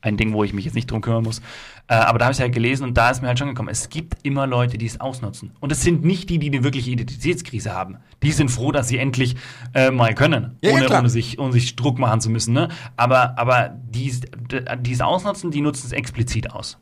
[0.00, 1.40] ein Ding, wo ich mich jetzt nicht drum kümmern muss.
[1.88, 3.88] Äh, aber da habe ich halt gelesen und da ist mir halt schon gekommen, es
[3.88, 5.50] gibt immer Leute, die es ausnutzen.
[5.58, 7.96] Und es sind nicht die, die eine wirkliche Identitätskrise haben.
[8.22, 9.34] Die sind froh, dass sie endlich
[9.74, 11.00] äh, mal können, Ja, ja, ohne, klar.
[11.00, 12.52] ohne sich, ohne sich Druck machen zu müssen.
[12.52, 12.68] Ne?
[12.96, 14.12] Aber, aber die,
[14.80, 16.78] die es ausnutzen, die nutzen es explizit aus.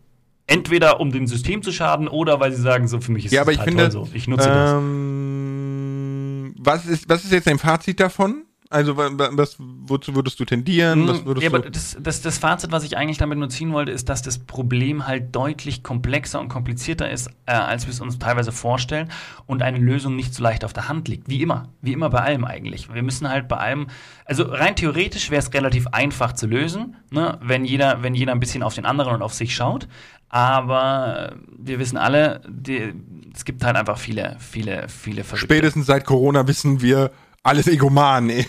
[0.47, 3.43] Entweder um dem System zu schaden oder weil sie sagen, so für mich ist Ja,
[3.43, 4.09] es aber ich total finde, so.
[4.13, 4.73] Ich nutze das.
[4.73, 8.45] ähm, was ist, was ist jetzt dein Fazit davon?
[8.73, 11.09] Also wa- wa- was, wozu würdest du tendieren?
[11.09, 13.91] Was würdest ja, aber das, das, das Fazit, was ich eigentlich damit nur ziehen wollte,
[13.91, 18.21] ist, dass das Problem halt deutlich komplexer und komplizierter ist, äh, als wir es uns
[18.21, 19.11] teilweise vorstellen
[19.47, 21.29] und eine Lösung nicht so leicht auf der Hand liegt.
[21.29, 21.69] Wie immer.
[21.83, 22.95] Wie immer bei allem eigentlich.
[22.95, 23.89] Wir müssen halt bei allem,
[24.25, 28.41] also rein theoretisch wäre es relativ einfach zu lösen, ne, wenn, jeder, wenn jeder ein
[28.41, 29.89] bisschen auf den anderen und auf sich schaut.
[30.29, 32.95] Aber wir wissen alle, die,
[33.35, 35.45] es gibt halt einfach viele, viele, viele Verrückte.
[35.47, 37.11] Spätestens seit Corona wissen wir,
[37.43, 38.47] alles Egoman, ey.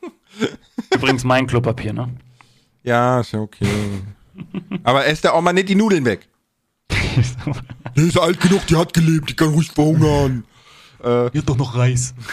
[0.94, 2.14] Übrigens mein Klopapier, ne?
[2.82, 3.66] Ja, ist ja okay.
[4.82, 6.28] Aber esst da auch mal nicht die Nudeln weg.
[7.96, 10.44] Die ist alt genug, die hat gelebt, die kann ruhig verhungern.
[11.02, 12.14] Hier hat doch noch Reis.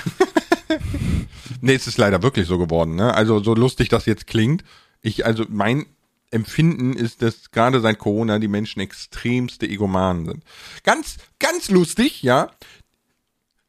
[1.61, 3.13] Nee, es ist leider wirklich so geworden, ne?
[3.13, 4.63] Also so lustig das jetzt klingt.
[5.01, 5.85] Ich, also mein
[6.31, 10.43] Empfinden ist, dass gerade seit Corona die Menschen extremste Egomanen sind.
[10.83, 12.51] Ganz, ganz lustig, ja.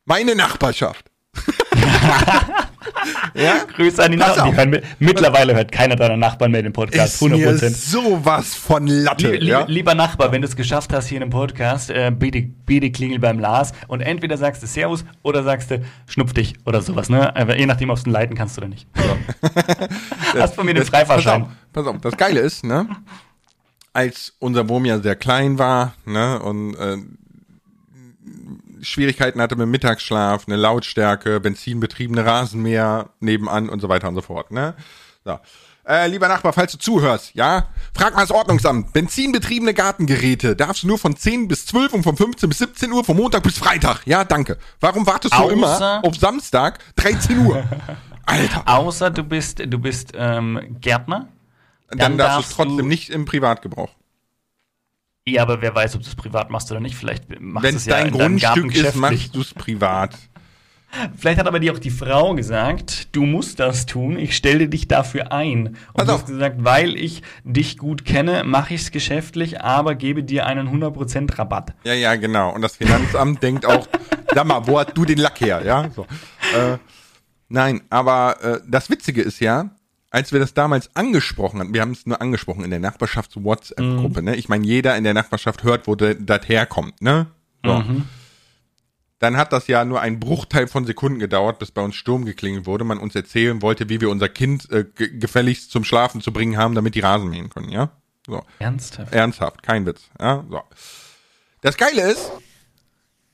[0.04, 1.10] Meine Nachbarschaft.
[3.34, 3.54] ja?
[3.74, 4.50] Grüße an die Pass Nachbarn.
[4.50, 7.14] Die hören, mi- mittlerweile hört keiner deiner Nachbarn mehr den Podcast.
[7.16, 7.70] Ist mir 100%.
[7.74, 9.64] sowas von Latte, Lie- ja?
[9.66, 13.18] Lieber Nachbar, wenn du es geschafft hast hier in einem Podcast, äh, bitte, bitte klingel
[13.18, 17.34] beim Lars und entweder sagst du Servus oder sagst du Schnupf dich oder sowas, ne?
[17.36, 18.86] Aber je nachdem, ob du leiten kannst oder nicht.
[20.38, 21.42] hast von mir den Pass Freifahrschein.
[21.42, 22.86] auf, pass auf, das Geile ist, ne?
[23.92, 26.98] Als unser Wurm ja sehr klein war, ne, und äh,
[28.86, 34.50] Schwierigkeiten hatte mit Mittagsschlaf, eine Lautstärke, benzinbetriebene Rasenmäher nebenan und so weiter und so fort,
[34.50, 34.74] ne?
[35.24, 35.38] So.
[35.88, 38.92] Äh, lieber Nachbar, falls du zuhörst, ja, frag mal das Ordnungsamt.
[38.92, 43.04] Benzinbetriebene Gartengeräte darfst du nur von 10 bis 12 und von 15 bis 17 Uhr,
[43.04, 44.00] von Montag bis Freitag.
[44.04, 44.58] Ja, danke.
[44.80, 47.62] Warum wartest du Außer- immer auf Samstag 13 Uhr?
[48.24, 48.62] Alter.
[48.66, 51.28] Außer du bist, du bist ähm, Gärtner.
[51.88, 53.90] Dann, Dann darfst du darfst es trotzdem du- nicht im Privatgebrauch.
[55.28, 56.94] Ja, aber wer weiß, ob du es privat machst oder nicht.
[56.94, 60.14] Vielleicht machst du es ja dein in deinem Garten Grundstück ist, machst du es privat.
[61.18, 64.86] Vielleicht hat aber dir auch die Frau gesagt, du musst das tun, ich stelle dich
[64.86, 65.68] dafür ein.
[65.68, 69.96] Und Pass du hast gesagt, weil ich dich gut kenne, mache ich es geschäftlich, aber
[69.96, 71.74] gebe dir einen 100% Rabatt.
[71.84, 72.54] Ja, ja, genau.
[72.54, 73.88] Und das Finanzamt denkt auch,
[74.32, 75.60] sag mal, wo hast du den Lack her?
[75.64, 76.02] Ja, so.
[76.54, 76.78] Äh,
[77.48, 79.70] nein, aber äh, das Witzige ist ja,
[80.16, 84.34] als wir das damals angesprochen hatten, wir haben es nur angesprochen in der Nachbarschafts-WhatsApp-Gruppe, ne?
[84.36, 87.26] Ich meine, jeder in der Nachbarschaft hört, wo das herkommt, ne?
[87.62, 87.84] So.
[89.18, 92.64] Dann hat das ja nur einen Bruchteil von Sekunden gedauert, bis bei uns Sturm geklingelt
[92.64, 96.32] wurde, man uns erzählen wollte, wie wir unser Kind äh, ge- gefälligst zum Schlafen zu
[96.32, 97.90] bringen haben, damit die Rasen mähen können, ja?
[98.26, 98.42] So.
[98.58, 99.12] Ernsthaft?
[99.12, 100.08] Ernsthaft, kein Witz.
[100.18, 100.62] Ja, so.
[101.60, 102.30] Das Geile ist,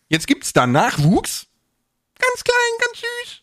[0.09, 1.47] jetzt gibt's da Nachwuchs.
[2.19, 3.43] Ganz klein, ganz süß.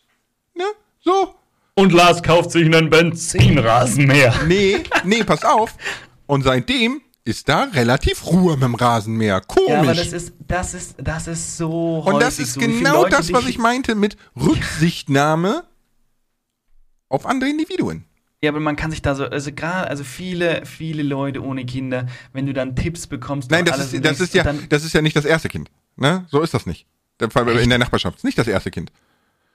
[0.56, 0.66] Ne?
[1.00, 1.36] So.
[1.80, 4.34] Und Lars kauft sich einen Benzinrasenmäher.
[4.46, 5.76] Nee, nee, pass auf.
[6.26, 9.40] Und seitdem ist da relativ Ruhe mit dem Rasenmäher.
[9.40, 9.70] Komisch.
[9.70, 12.60] Ja, aber das ist, das ist, das ist so Und das ist so.
[12.60, 15.64] Genau Leute das, was ich meinte mit Rücksichtnahme
[17.08, 18.04] auf andere Individuen.
[18.42, 22.08] Ja, aber man kann sich da so, also gerade, also viele, viele Leute ohne Kinder,
[22.34, 23.52] wenn du dann Tipps bekommst.
[23.52, 25.72] Nein, das alles ist, das ist ja, dann, das ist ja nicht das erste Kind.
[25.96, 26.26] Ne?
[26.30, 26.88] So ist das nicht.
[27.22, 28.18] Der Fall In der Nachbarschaft.
[28.18, 28.92] Ist nicht das erste Kind.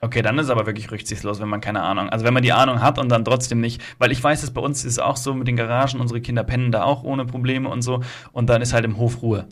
[0.00, 2.10] Okay, dann ist es aber wirklich rücksichtslos, wenn man keine Ahnung.
[2.10, 4.60] Also wenn man die Ahnung hat und dann trotzdem nicht, weil ich weiß, es bei
[4.60, 7.82] uns ist auch so mit den Garagen, unsere Kinder pennen da auch ohne Probleme und
[7.82, 9.48] so und dann ist halt im Hof Ruhe.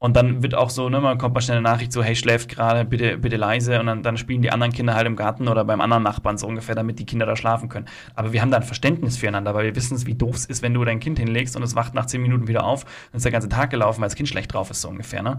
[0.00, 2.48] Und dann wird auch so, ne, man kommt mal schnell eine Nachricht so, hey, schläft
[2.48, 3.80] gerade, bitte, bitte leise.
[3.80, 6.46] Und dann, dann spielen die anderen Kinder halt im Garten oder beim anderen Nachbarn so
[6.46, 7.86] ungefähr, damit die Kinder da schlafen können.
[8.14, 10.72] Aber wir haben da ein Verständnis füreinander, weil wir wissen, wie doof es ist, wenn
[10.72, 13.32] du dein Kind hinlegst und es wacht nach zehn Minuten wieder auf, dann ist der
[13.32, 15.38] ganze Tag gelaufen, weil das Kind schlecht drauf ist, so ungefähr, ne?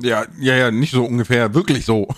[0.00, 2.08] Ja, ja, ja, nicht so ungefähr, wirklich so.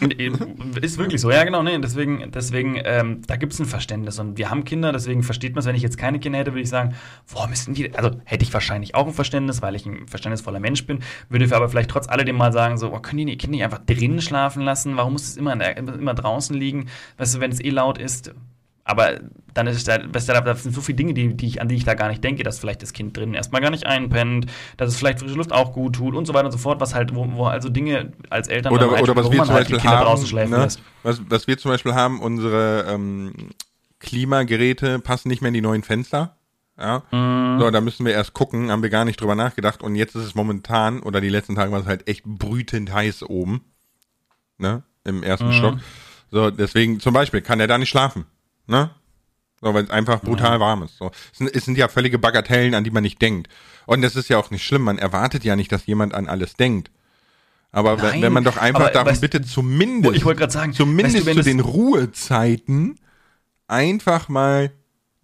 [0.82, 4.18] Ist wirklich so, ja genau, nee, deswegen, deswegen, ähm, da gibt es ein Verständnis.
[4.18, 6.60] Und wir haben Kinder, deswegen versteht man es, wenn ich jetzt keine Kinder hätte, würde
[6.60, 6.94] ich sagen,
[7.28, 10.86] warum müssen die, also hätte ich wahrscheinlich auch ein Verständnis, weil ich ein verständnisvoller Mensch
[10.86, 10.98] bin,
[11.30, 13.84] würde aber vielleicht trotz alledem mal sagen, so, oh, können die die Kinder nicht einfach
[13.86, 17.70] drinnen schlafen lassen, warum muss es immer, immer draußen liegen, weißt du, wenn es eh
[17.70, 18.34] laut ist,
[18.88, 19.18] aber
[19.52, 21.84] dann ist es da, da sind so viele Dinge, die, die ich, an die ich
[21.84, 24.96] da gar nicht denke, dass vielleicht das Kind drinnen erstmal gar nicht einpennt, dass es
[24.96, 27.26] vielleicht frische Luft auch gut tut und so weiter und so fort, was halt, wo,
[27.32, 30.04] wo also Dinge als Eltern Oder, dann oder was wir zum halt Beispiel Kinder haben,
[30.04, 30.68] draußen schläfen ne?
[31.02, 33.32] was, was wir zum Beispiel haben, unsere ähm,
[33.98, 36.36] Klimageräte passen nicht mehr in die neuen Fenster.
[36.78, 37.02] Ja.
[37.10, 37.58] Mhm.
[37.58, 39.82] So, da müssen wir erst gucken, haben wir gar nicht drüber nachgedacht.
[39.82, 43.24] Und jetzt ist es momentan, oder die letzten Tage war es halt echt brütend heiß
[43.24, 43.64] oben.
[44.58, 44.84] Ne?
[45.02, 45.78] Im ersten Stock.
[46.30, 48.26] So, deswegen, zum Beispiel, kann er da nicht schlafen.
[48.66, 48.90] Ne?
[49.60, 50.98] So, weil es einfach brutal warm ist.
[50.98, 51.10] So.
[51.32, 53.48] Es, sind, es sind ja völlige Bagatellen, an die man nicht denkt.
[53.86, 54.82] Und das ist ja auch nicht schlimm.
[54.82, 56.90] Man erwartet ja nicht, dass jemand an alles denkt.
[57.72, 60.72] Aber wenn, Nein, wenn man doch einfach darum weißt- bittet, zumindest, Ich wollte gerade sagen,
[60.72, 62.98] zumindest weißt du, zu den Ruhezeiten
[63.66, 64.70] einfach mal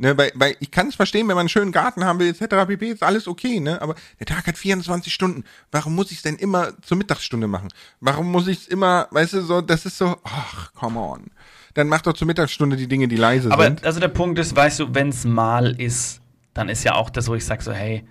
[0.03, 2.67] Ne, weil, weil ich kann es verstehen, wenn man einen schönen Garten haben will, etc.
[2.67, 3.81] pp, ist alles okay, ne?
[3.81, 5.45] Aber der Tag hat 24 Stunden.
[5.71, 7.69] Warum muss ich es denn immer zur Mittagsstunde machen?
[8.01, 11.31] Warum muss ich es immer, weißt du, so, das ist so, ach, come on.
[11.75, 13.85] Dann mach doch zur Mittagsstunde die Dinge, die leise Aber sind.
[13.85, 16.21] also der Punkt ist, weißt du, wenn es mal ist,
[16.55, 18.05] dann ist ja auch das, wo ich sage so, hey,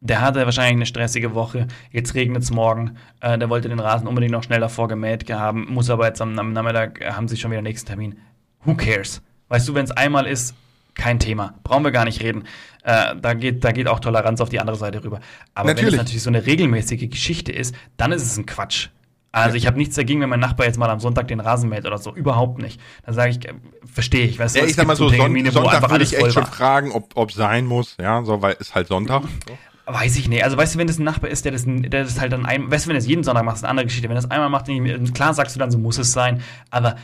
[0.00, 4.06] der hatte wahrscheinlich eine stressige Woche, jetzt regnet es morgen, äh, der wollte den Rasen
[4.06, 7.36] unbedingt noch schnell davor gemäht haben, muss aber jetzt am, am Nachmittag, äh, haben sie
[7.36, 8.16] schon wieder den nächsten Termin.
[8.64, 9.22] Who cares?
[9.48, 10.54] Weißt du, wenn es einmal ist,
[10.94, 11.54] kein Thema.
[11.64, 12.44] Brauchen wir gar nicht reden.
[12.82, 15.20] Äh, da, geht, da geht auch Toleranz auf die andere Seite rüber.
[15.54, 15.94] Aber wenn Natürlich.
[15.94, 18.88] es natürlich so eine regelmäßige Geschichte ist, dann ist es ein Quatsch.
[19.34, 21.84] Also ich habe nichts dagegen, wenn mein Nachbar jetzt mal am Sonntag den Rasen mäht
[21.84, 22.14] oder so.
[22.14, 22.80] Überhaupt nicht.
[23.04, 23.54] Dann sage ich, äh,
[23.84, 24.38] verstehe ich.
[24.38, 26.52] Weißt du, Ja, ich sag mal so, Son Termine, Sonntag würde ich echt schon war.
[26.52, 29.22] fragen, ob ob sein muss, ja, so, weil ist halt Sonntag.
[29.48, 29.58] So.
[29.92, 30.44] Weiß ich nicht.
[30.44, 32.70] Also weißt du, wenn das ein Nachbar ist, der das, der das halt dann ein,
[32.70, 34.08] weißt du, wenn das jeden Sonntag macht, ist eine andere Geschichte.
[34.08, 36.96] Wenn das einmal macht, dann, klar sagst du dann, so muss es sein, aber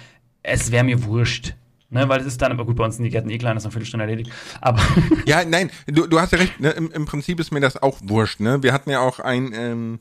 [0.43, 1.55] es wäre mir wurscht.
[1.91, 3.65] Ne, weil es ist dann, aber gut, bei uns sind die Gärten eh klein, das
[3.65, 4.31] ist eine Viertelstunde erledigt.
[4.61, 4.81] Aber
[5.27, 7.99] Ja, nein, du, du hast ja recht, ne, im, im Prinzip ist mir das auch
[8.05, 8.63] wurscht, ne?
[8.63, 9.99] Wir hatten ja auch ein, ähm,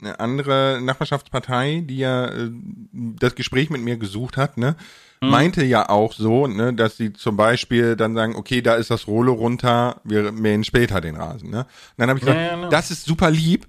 [0.00, 2.50] eine andere Nachbarschaftspartei, die ja äh,
[2.92, 4.76] das Gespräch mit mir gesucht hat, ne?
[5.22, 9.06] Meinte ja auch so, ne, dass sie zum Beispiel dann sagen, okay, da ist das
[9.06, 11.60] Rollo runter, wir mähen später den Rasen, ne?
[11.60, 11.66] Und
[11.98, 12.70] dann habe ich gesagt, Ja, ja, genau.
[12.70, 13.68] das ist super lieb,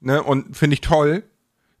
[0.00, 1.24] ne, und finde ich toll.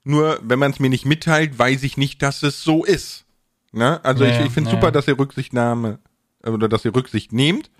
[0.04, 3.24] Nur wenn man es mir nicht mitteilt, weiß ich nicht, dass es so ist.
[3.72, 4.04] Ne?
[4.04, 4.90] Also Ja, ich, ja, ich finde ja, super, ja.
[4.90, 5.98] dass ihr Rücksichtnahme
[6.44, 7.70] oder dass ihr Rücksicht nehmt.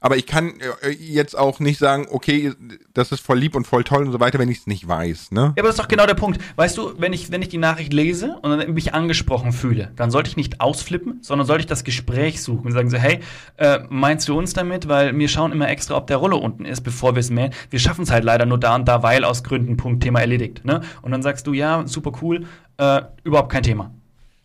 [0.00, 2.52] Aber ich kann äh, jetzt auch nicht sagen, okay,
[2.94, 5.32] das ist voll lieb und voll toll und so weiter, wenn ich es nicht weiß.
[5.32, 5.40] Ne?
[5.40, 6.40] Ja, aber das ist doch genau der Punkt.
[6.56, 10.30] Weißt du, wenn ich, wenn ich die Nachricht lese und mich angesprochen fühle, dann sollte
[10.30, 13.20] ich nicht ausflippen, sondern sollte ich das Gespräch suchen und sagen so, hey,
[13.56, 14.88] äh, meinst du uns damit?
[14.88, 17.52] Weil wir schauen immer extra, ob der Rollo unten ist, bevor wir es mähen.
[17.70, 20.64] Wir schaffen es halt leider nur da und da, weil aus Gründen, Punkt, Thema erledigt.
[20.64, 20.80] Ne?
[21.02, 22.46] Und dann sagst du, ja, super cool,
[22.78, 23.92] äh, überhaupt kein Thema.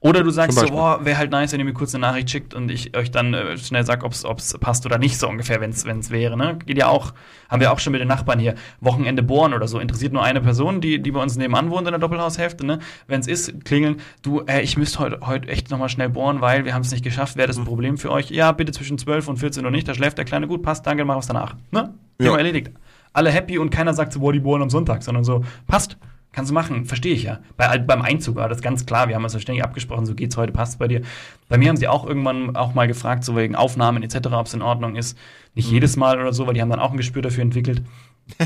[0.03, 2.53] Oder du sagst so, boah, wäre halt nice, wenn ihr mir kurz eine Nachricht schickt
[2.53, 5.69] und ich euch dann äh, schnell sag, ob es passt oder nicht, so ungefähr, wenn
[5.71, 6.35] es wäre.
[6.35, 6.59] Ne?
[6.65, 7.13] Geht ja auch,
[7.49, 9.79] haben wir auch schon mit den Nachbarn hier, Wochenende bohren oder so.
[9.79, 12.65] Interessiert nur eine Person, die, die bei uns nebenan wohnt in der Doppelhaushälfte.
[12.65, 12.79] Ne?
[13.07, 16.65] Wenn es ist, klingeln, du, äh, ich müsste heute heut echt nochmal schnell bohren, weil
[16.65, 17.37] wir haben es nicht geschafft.
[17.37, 17.63] Wäre das Mhm.
[17.63, 18.29] ein Problem für euch?
[18.29, 21.05] Ja, bitte zwischen 12 und 14 Uhr nicht, da schläft der Kleine gut, passt, danke,
[21.05, 21.55] mach was danach.
[21.71, 21.93] Ne?
[22.19, 22.25] Ja.
[22.25, 22.71] Thema erledigt.
[23.13, 25.97] Alle happy und keiner sagt so, boah, die bohren am Sonntag, sondern so, passt.
[26.33, 27.39] Kannst du machen, verstehe ich ja.
[27.57, 29.07] Bei, beim Einzug war das ganz klar.
[29.07, 31.01] Wir haben uns ja ständig abgesprochen, so geht's heute, passt bei dir.
[31.47, 34.53] Bei mir haben sie auch irgendwann auch mal gefragt, so wegen Aufnahmen etc., ob es
[34.55, 35.17] in Ordnung ist.
[35.53, 35.73] Nicht Mhm.
[35.75, 37.83] jedes Mal oder so, weil die haben dann auch ein Gespür dafür entwickelt.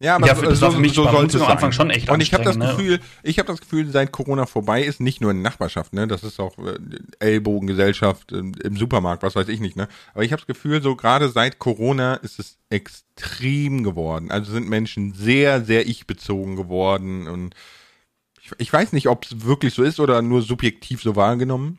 [0.00, 1.50] Ja, aber Ja, für- das war für mich so sollte es am.
[1.50, 2.66] Anfang schon echt Und ich habe das ne?
[2.66, 6.22] Gefühl, ich habe das Gefühl, seit Corona vorbei ist, nicht nur in Nachbarschaft, ne, das
[6.22, 6.78] ist auch äh,
[7.18, 9.88] Ellbogengesellschaft äh, im Supermarkt, was weiß ich nicht, ne.
[10.14, 14.30] Aber ich habe das Gefühl, so gerade seit Corona ist es extrem geworden.
[14.30, 17.54] Also sind Menschen sehr, sehr ich-bezogen geworden und
[18.40, 21.78] ich, ich weiß nicht, ob es wirklich so ist oder nur subjektiv so wahrgenommen.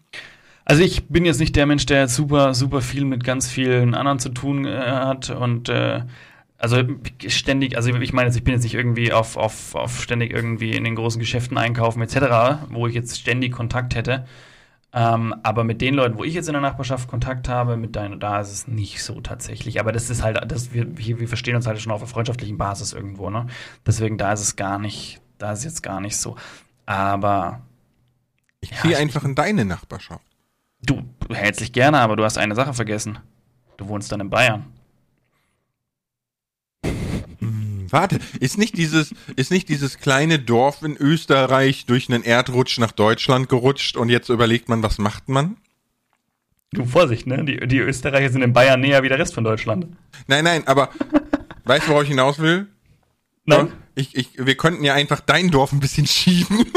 [0.66, 3.96] Also ich bin jetzt nicht der Mensch, der jetzt super, super viel mit ganz vielen
[3.96, 6.02] anderen zu tun äh, hat und äh,
[6.60, 6.84] also
[7.28, 10.72] ständig, also ich meine jetzt, ich bin jetzt nicht irgendwie auf, auf, auf ständig irgendwie
[10.76, 14.26] in den großen Geschäften einkaufen etc., wo ich jetzt ständig Kontakt hätte.
[14.91, 18.20] Ähm, aber mit den Leuten, wo ich jetzt in der Nachbarschaft Kontakt habe, mit deinen,
[18.20, 19.80] da ist es nicht so tatsächlich.
[19.80, 22.91] Aber das ist halt, das, wir, wir verstehen uns halt schon auf einer freundschaftlichen Basis
[22.93, 23.45] irgendwo, ne?
[23.86, 26.36] Deswegen da ist es gar nicht, da ist es jetzt gar nicht so.
[26.88, 27.62] Aber
[28.62, 30.26] Ich Ja, ziehe ich- einfach in deine Nachbarschaft.
[30.82, 33.20] Du herzlich gerne, aber du hast eine Sache vergessen.
[33.78, 34.66] Du wohnst dann in Bayern.
[37.92, 42.92] Warte, ist nicht dieses, ist nicht dieses kleine Dorf in Österreich durch einen Erdrutsch nach
[42.92, 45.58] Deutschland gerutscht und jetzt überlegt man, was macht man?
[46.72, 47.44] Du Vorsicht, ne?
[47.46, 49.88] Die, die Österreicher sind in Bayern näher wie der Rest von Deutschland.
[50.28, 50.90] Nein, nein, aber
[51.66, 52.68] weißt du, worauf ich hinaus will?
[53.46, 53.72] Nein?
[53.96, 56.66] Ich, ich, wir könnten ja einfach dein Dorf ein bisschen schieben.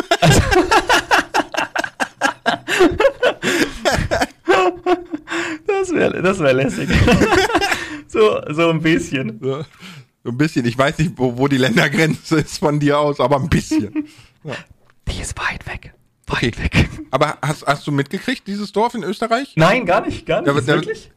[5.82, 6.88] Das wäre das wär lässig.
[8.06, 9.38] so, so ein bisschen.
[9.42, 9.64] So
[10.24, 10.64] so ein bisschen.
[10.66, 14.08] Ich weiß nicht, wo, wo die Ländergrenze ist von dir aus, aber ein bisschen.
[15.08, 15.94] Die ist weit weg.
[16.26, 16.52] Weit Okay.
[16.58, 16.88] weg.
[17.10, 19.52] Aber hast, hast du mitgekriegt, dieses Dorf in Österreich?
[19.56, 20.48] Nein, gar nicht, gar nicht.
[20.48, 21.10] Da- da- wirklich?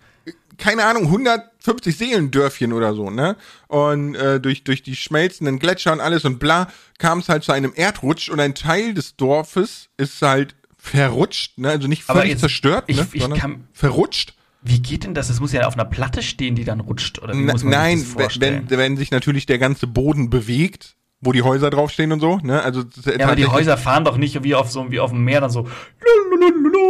[0.57, 3.35] keine Ahnung, 150 Seelendörfchen oder so, ne?
[3.67, 7.51] Und äh, durch, durch die schmelzenden Gletscher und alles und bla, kam es halt zu
[7.51, 11.69] einem Erdrutsch und ein Teil des Dorfes ist halt verrutscht, ne?
[11.71, 13.07] Also nicht völlig jetzt- zerstört, ich- ne?
[13.11, 14.33] ich kann- verrutscht.
[14.67, 15.29] Wie geht denn das?
[15.29, 17.19] Es muss ja auf einer Platte stehen, die dann rutscht.
[17.19, 18.65] Oder wie muss man nein, sich das wenn, vorstellen?
[18.67, 22.63] wenn, wenn sich natürlich der ganze Boden bewegt, wo die Häuser draufstehen und so, ne?
[22.63, 25.41] Also ja, aber die Häuser fahren doch nicht wie auf so wie auf dem Meer
[25.41, 25.67] dann so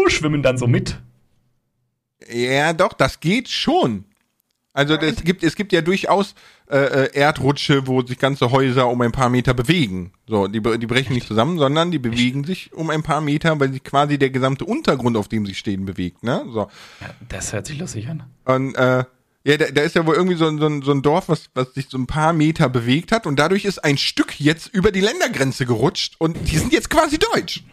[0.07, 1.01] schwimmen dann so mit.
[2.31, 4.05] Ja, doch, das geht schon.
[4.75, 6.35] Also es gibt, es gibt ja durchaus
[6.69, 10.11] äh, äh, Erdrutsche, wo sich ganze Häuser um ein paar Meter bewegen.
[10.27, 13.71] So, die, die brechen nicht zusammen, sondern die bewegen sich um ein paar Meter, weil
[13.71, 16.23] sich quasi der gesamte Untergrund, auf dem sie stehen, bewegt.
[16.23, 16.45] Ne?
[16.51, 16.67] So.
[17.01, 18.23] Ja, das hört sich lustig an.
[18.43, 19.05] Und äh,
[19.47, 21.45] ja, da, da ist ja wohl irgendwie so, ein- so, ein- so ein Dorf, was,
[21.53, 24.91] was sich so ein paar Meter bewegt hat und dadurch ist ein Stück jetzt über
[24.91, 27.63] die Ländergrenze gerutscht und die sind jetzt quasi deutsch.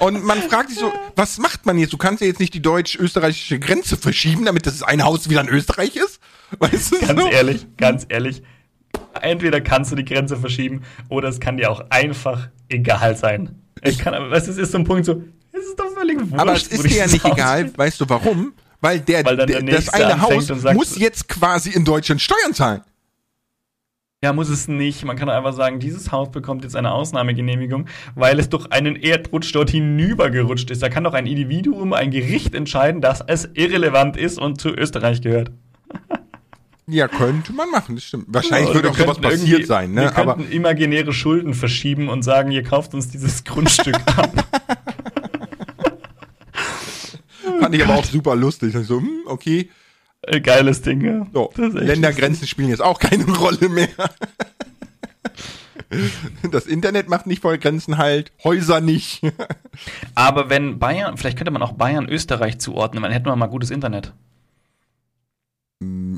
[0.00, 1.92] Und man fragt sich so, was macht man jetzt?
[1.92, 5.48] Du kannst ja jetzt nicht die deutsch-österreichische Grenze verschieben, damit das eine Haus wieder in
[5.48, 6.18] Österreich ist.
[6.58, 7.00] Weißt du?
[7.06, 7.28] Ganz so?
[7.28, 8.42] ehrlich, ganz ehrlich.
[9.20, 13.62] Entweder kannst du die Grenze verschieben oder es kann dir auch einfach egal sein.
[13.80, 16.34] Es kann, aber es ist, ist so ein Punkt so, es ist doch völlig wurscht.
[16.40, 17.78] Aber es ist dir ja nicht egal, steht.
[17.78, 18.52] weißt du warum?
[18.80, 22.82] Weil der, Weil der das eine Haus sagt- muss jetzt quasi in Deutschland Steuern zahlen.
[24.24, 25.04] Ja, muss es nicht.
[25.04, 29.52] Man kann einfach sagen, dieses Haus bekommt jetzt eine Ausnahmegenehmigung, weil es durch einen Erdrutsch
[29.52, 30.80] dort hinübergerutscht ist.
[30.80, 35.20] Da kann doch ein Individuum, ein Gericht entscheiden, dass es irrelevant ist und zu Österreich
[35.20, 35.50] gehört.
[36.88, 38.24] Ja, könnte man machen, das stimmt.
[38.26, 40.16] Wahrscheinlich Oder würde wir auch sowas passiert sein, Wir ne?
[40.16, 44.32] Aber könnten imaginäre Schulden verschieben und sagen, ihr kauft uns dieses Grundstück ab.
[47.60, 48.74] fand ich aber auch super lustig.
[48.74, 49.70] Ich so, hm, okay.
[50.22, 51.26] Äh, Geiles Ding, ja.
[51.32, 53.88] So, Ländergrenzen spielen jetzt auch keine Rolle mehr.
[56.50, 59.20] Das Internet macht nicht voll Grenzen halt, Häuser nicht.
[60.14, 63.70] Aber wenn Bayern, vielleicht könnte man auch Bayern Österreich zuordnen, dann hätten wir mal gutes
[63.70, 64.14] Internet.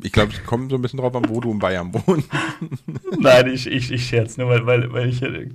[0.03, 2.29] Ich glaube, es kommt so ein bisschen drauf an, wo du in Bayern wohnst.
[3.19, 5.49] Nein, ich, ich, ich scherz, nur weil, weil, weil ich äh,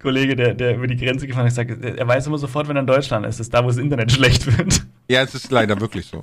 [0.00, 2.80] Kollege, der, der über die Grenze gefahren ist, sagt, er weiß immer sofort, wenn er
[2.80, 4.86] in Deutschland ist, ist da, wo das Internet schlecht wird.
[5.08, 6.22] Ja, es ist leider wirklich so.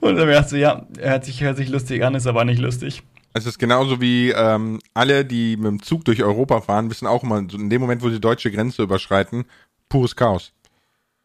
[0.00, 2.60] Und dann dachte so, ja, er hört sich, hört sich lustig an, ist aber nicht
[2.60, 3.02] lustig.
[3.32, 7.22] Es ist genauso wie ähm, alle, die mit dem Zug durch Europa fahren, wissen auch
[7.22, 9.44] immer, in dem Moment, wo sie die deutsche Grenze überschreiten,
[9.88, 10.52] pures Chaos.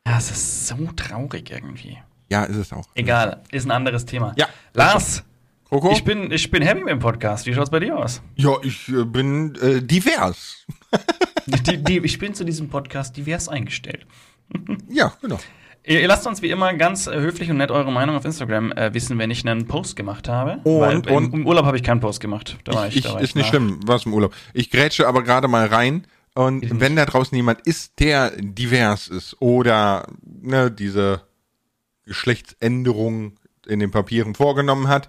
[0.05, 1.97] Ja, es ist so traurig irgendwie.
[2.29, 2.87] Ja, ist es auch.
[2.95, 4.33] Egal, ist ein anderes Thema.
[4.37, 4.47] Ja.
[4.73, 5.23] Lars,
[5.71, 5.91] Coco?
[5.93, 7.45] ich bin, ich bin happy mit dem Podcast.
[7.45, 8.21] Wie schaut's bei dir aus?
[8.35, 10.65] ja, ich äh, bin äh, divers.
[11.45, 14.05] Die, die, ich bin zu diesem Podcast divers eingestellt.
[14.89, 15.39] Ja, genau.
[15.85, 18.73] Ihr, ihr lasst uns wie immer ganz äh, höflich und nett eure Meinung auf Instagram
[18.73, 20.57] äh, wissen, wenn ich einen Post gemacht habe.
[20.65, 22.57] Und- im, und- im Urlaub habe ich keinen Post gemacht.
[22.65, 24.35] Da war ich, ich, da war ist ich nicht nach- schlimm, was im Urlaub.
[24.53, 26.05] Ich grätsche aber gerade mal rein
[26.35, 31.21] und wenn da draußen jemand ist, der divers ist oder ne, diese
[32.05, 35.07] Geschlechtsänderung in den Papieren vorgenommen hat,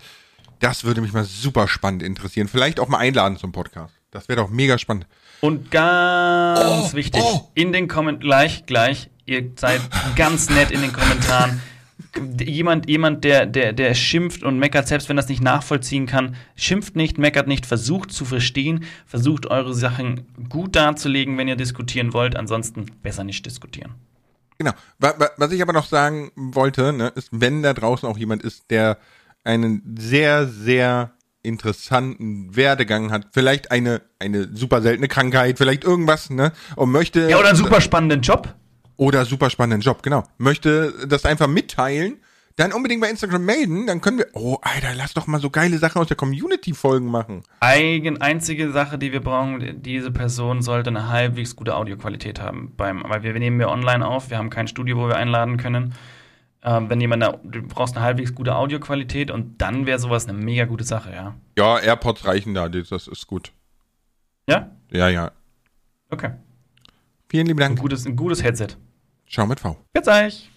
[0.63, 2.49] das würde mich mal super spannend interessieren.
[2.49, 3.95] Vielleicht auch mal einladen zum Podcast.
[4.11, 5.07] Das wäre doch mega spannend.
[5.41, 7.51] Und ganz Oh, wichtig, oh.
[7.55, 9.81] in den Kommentaren, gleich, gleich, ihr seid
[10.17, 11.61] ganz nett in den Kommentaren.
[12.45, 16.95] Jemand, jemand der, der, der schimpft und meckert, selbst wenn das nicht nachvollziehen kann, schimpft
[16.95, 22.37] nicht, meckert nicht, versucht zu verstehen, versucht eure Sachen gut darzulegen, wenn ihr diskutieren wollt.
[22.37, 23.95] Ansonsten besser nicht diskutieren.
[24.59, 24.73] Genau.
[24.99, 28.43] Wa- wa- Was ich aber noch sagen wollte, ne, ist, wenn da draußen auch jemand
[28.43, 28.99] ist, der
[29.45, 31.13] einen sehr, sehr
[31.43, 37.29] interessanten Werdegang hat, vielleicht eine, eine super seltene Krankheit, vielleicht irgendwas, ne, und möchte.
[37.29, 38.55] Ja, oder einen super spannenden Job.
[38.97, 40.23] Oder super spannenden Job, genau.
[40.39, 42.19] Möchte das einfach mitteilen,
[42.57, 45.79] dann unbedingt bei Instagram melden, dann können wir, oh, Alter, lass doch mal so geile
[45.79, 47.43] Sachen aus der Community-Folgen machen.
[47.61, 52.75] Eigen, einzige Sache, die wir brauchen, diese Person sollte eine halbwegs gute Audioqualität haben.
[52.77, 55.57] Beim, weil wir, wir nehmen wir online auf, wir haben kein Studio, wo wir einladen
[55.57, 55.95] können.
[56.65, 60.39] Ähm, wenn jemand, eine, du brauchst eine halbwegs gute Audioqualität und dann wäre sowas eine
[60.39, 61.35] mega gute Sache, ja.
[61.59, 63.53] Ja, AirPods reichen da, das ist gut.
[64.49, 64.71] Ja?
[64.91, 65.33] Ja, ja.
[66.11, 66.31] Okay.
[67.29, 67.81] Vielen lieben Ein Dank.
[67.81, 68.69] gutes, ein gutes Headset.
[69.27, 69.77] Schau mit V.
[69.95, 70.51] Jetzt euch.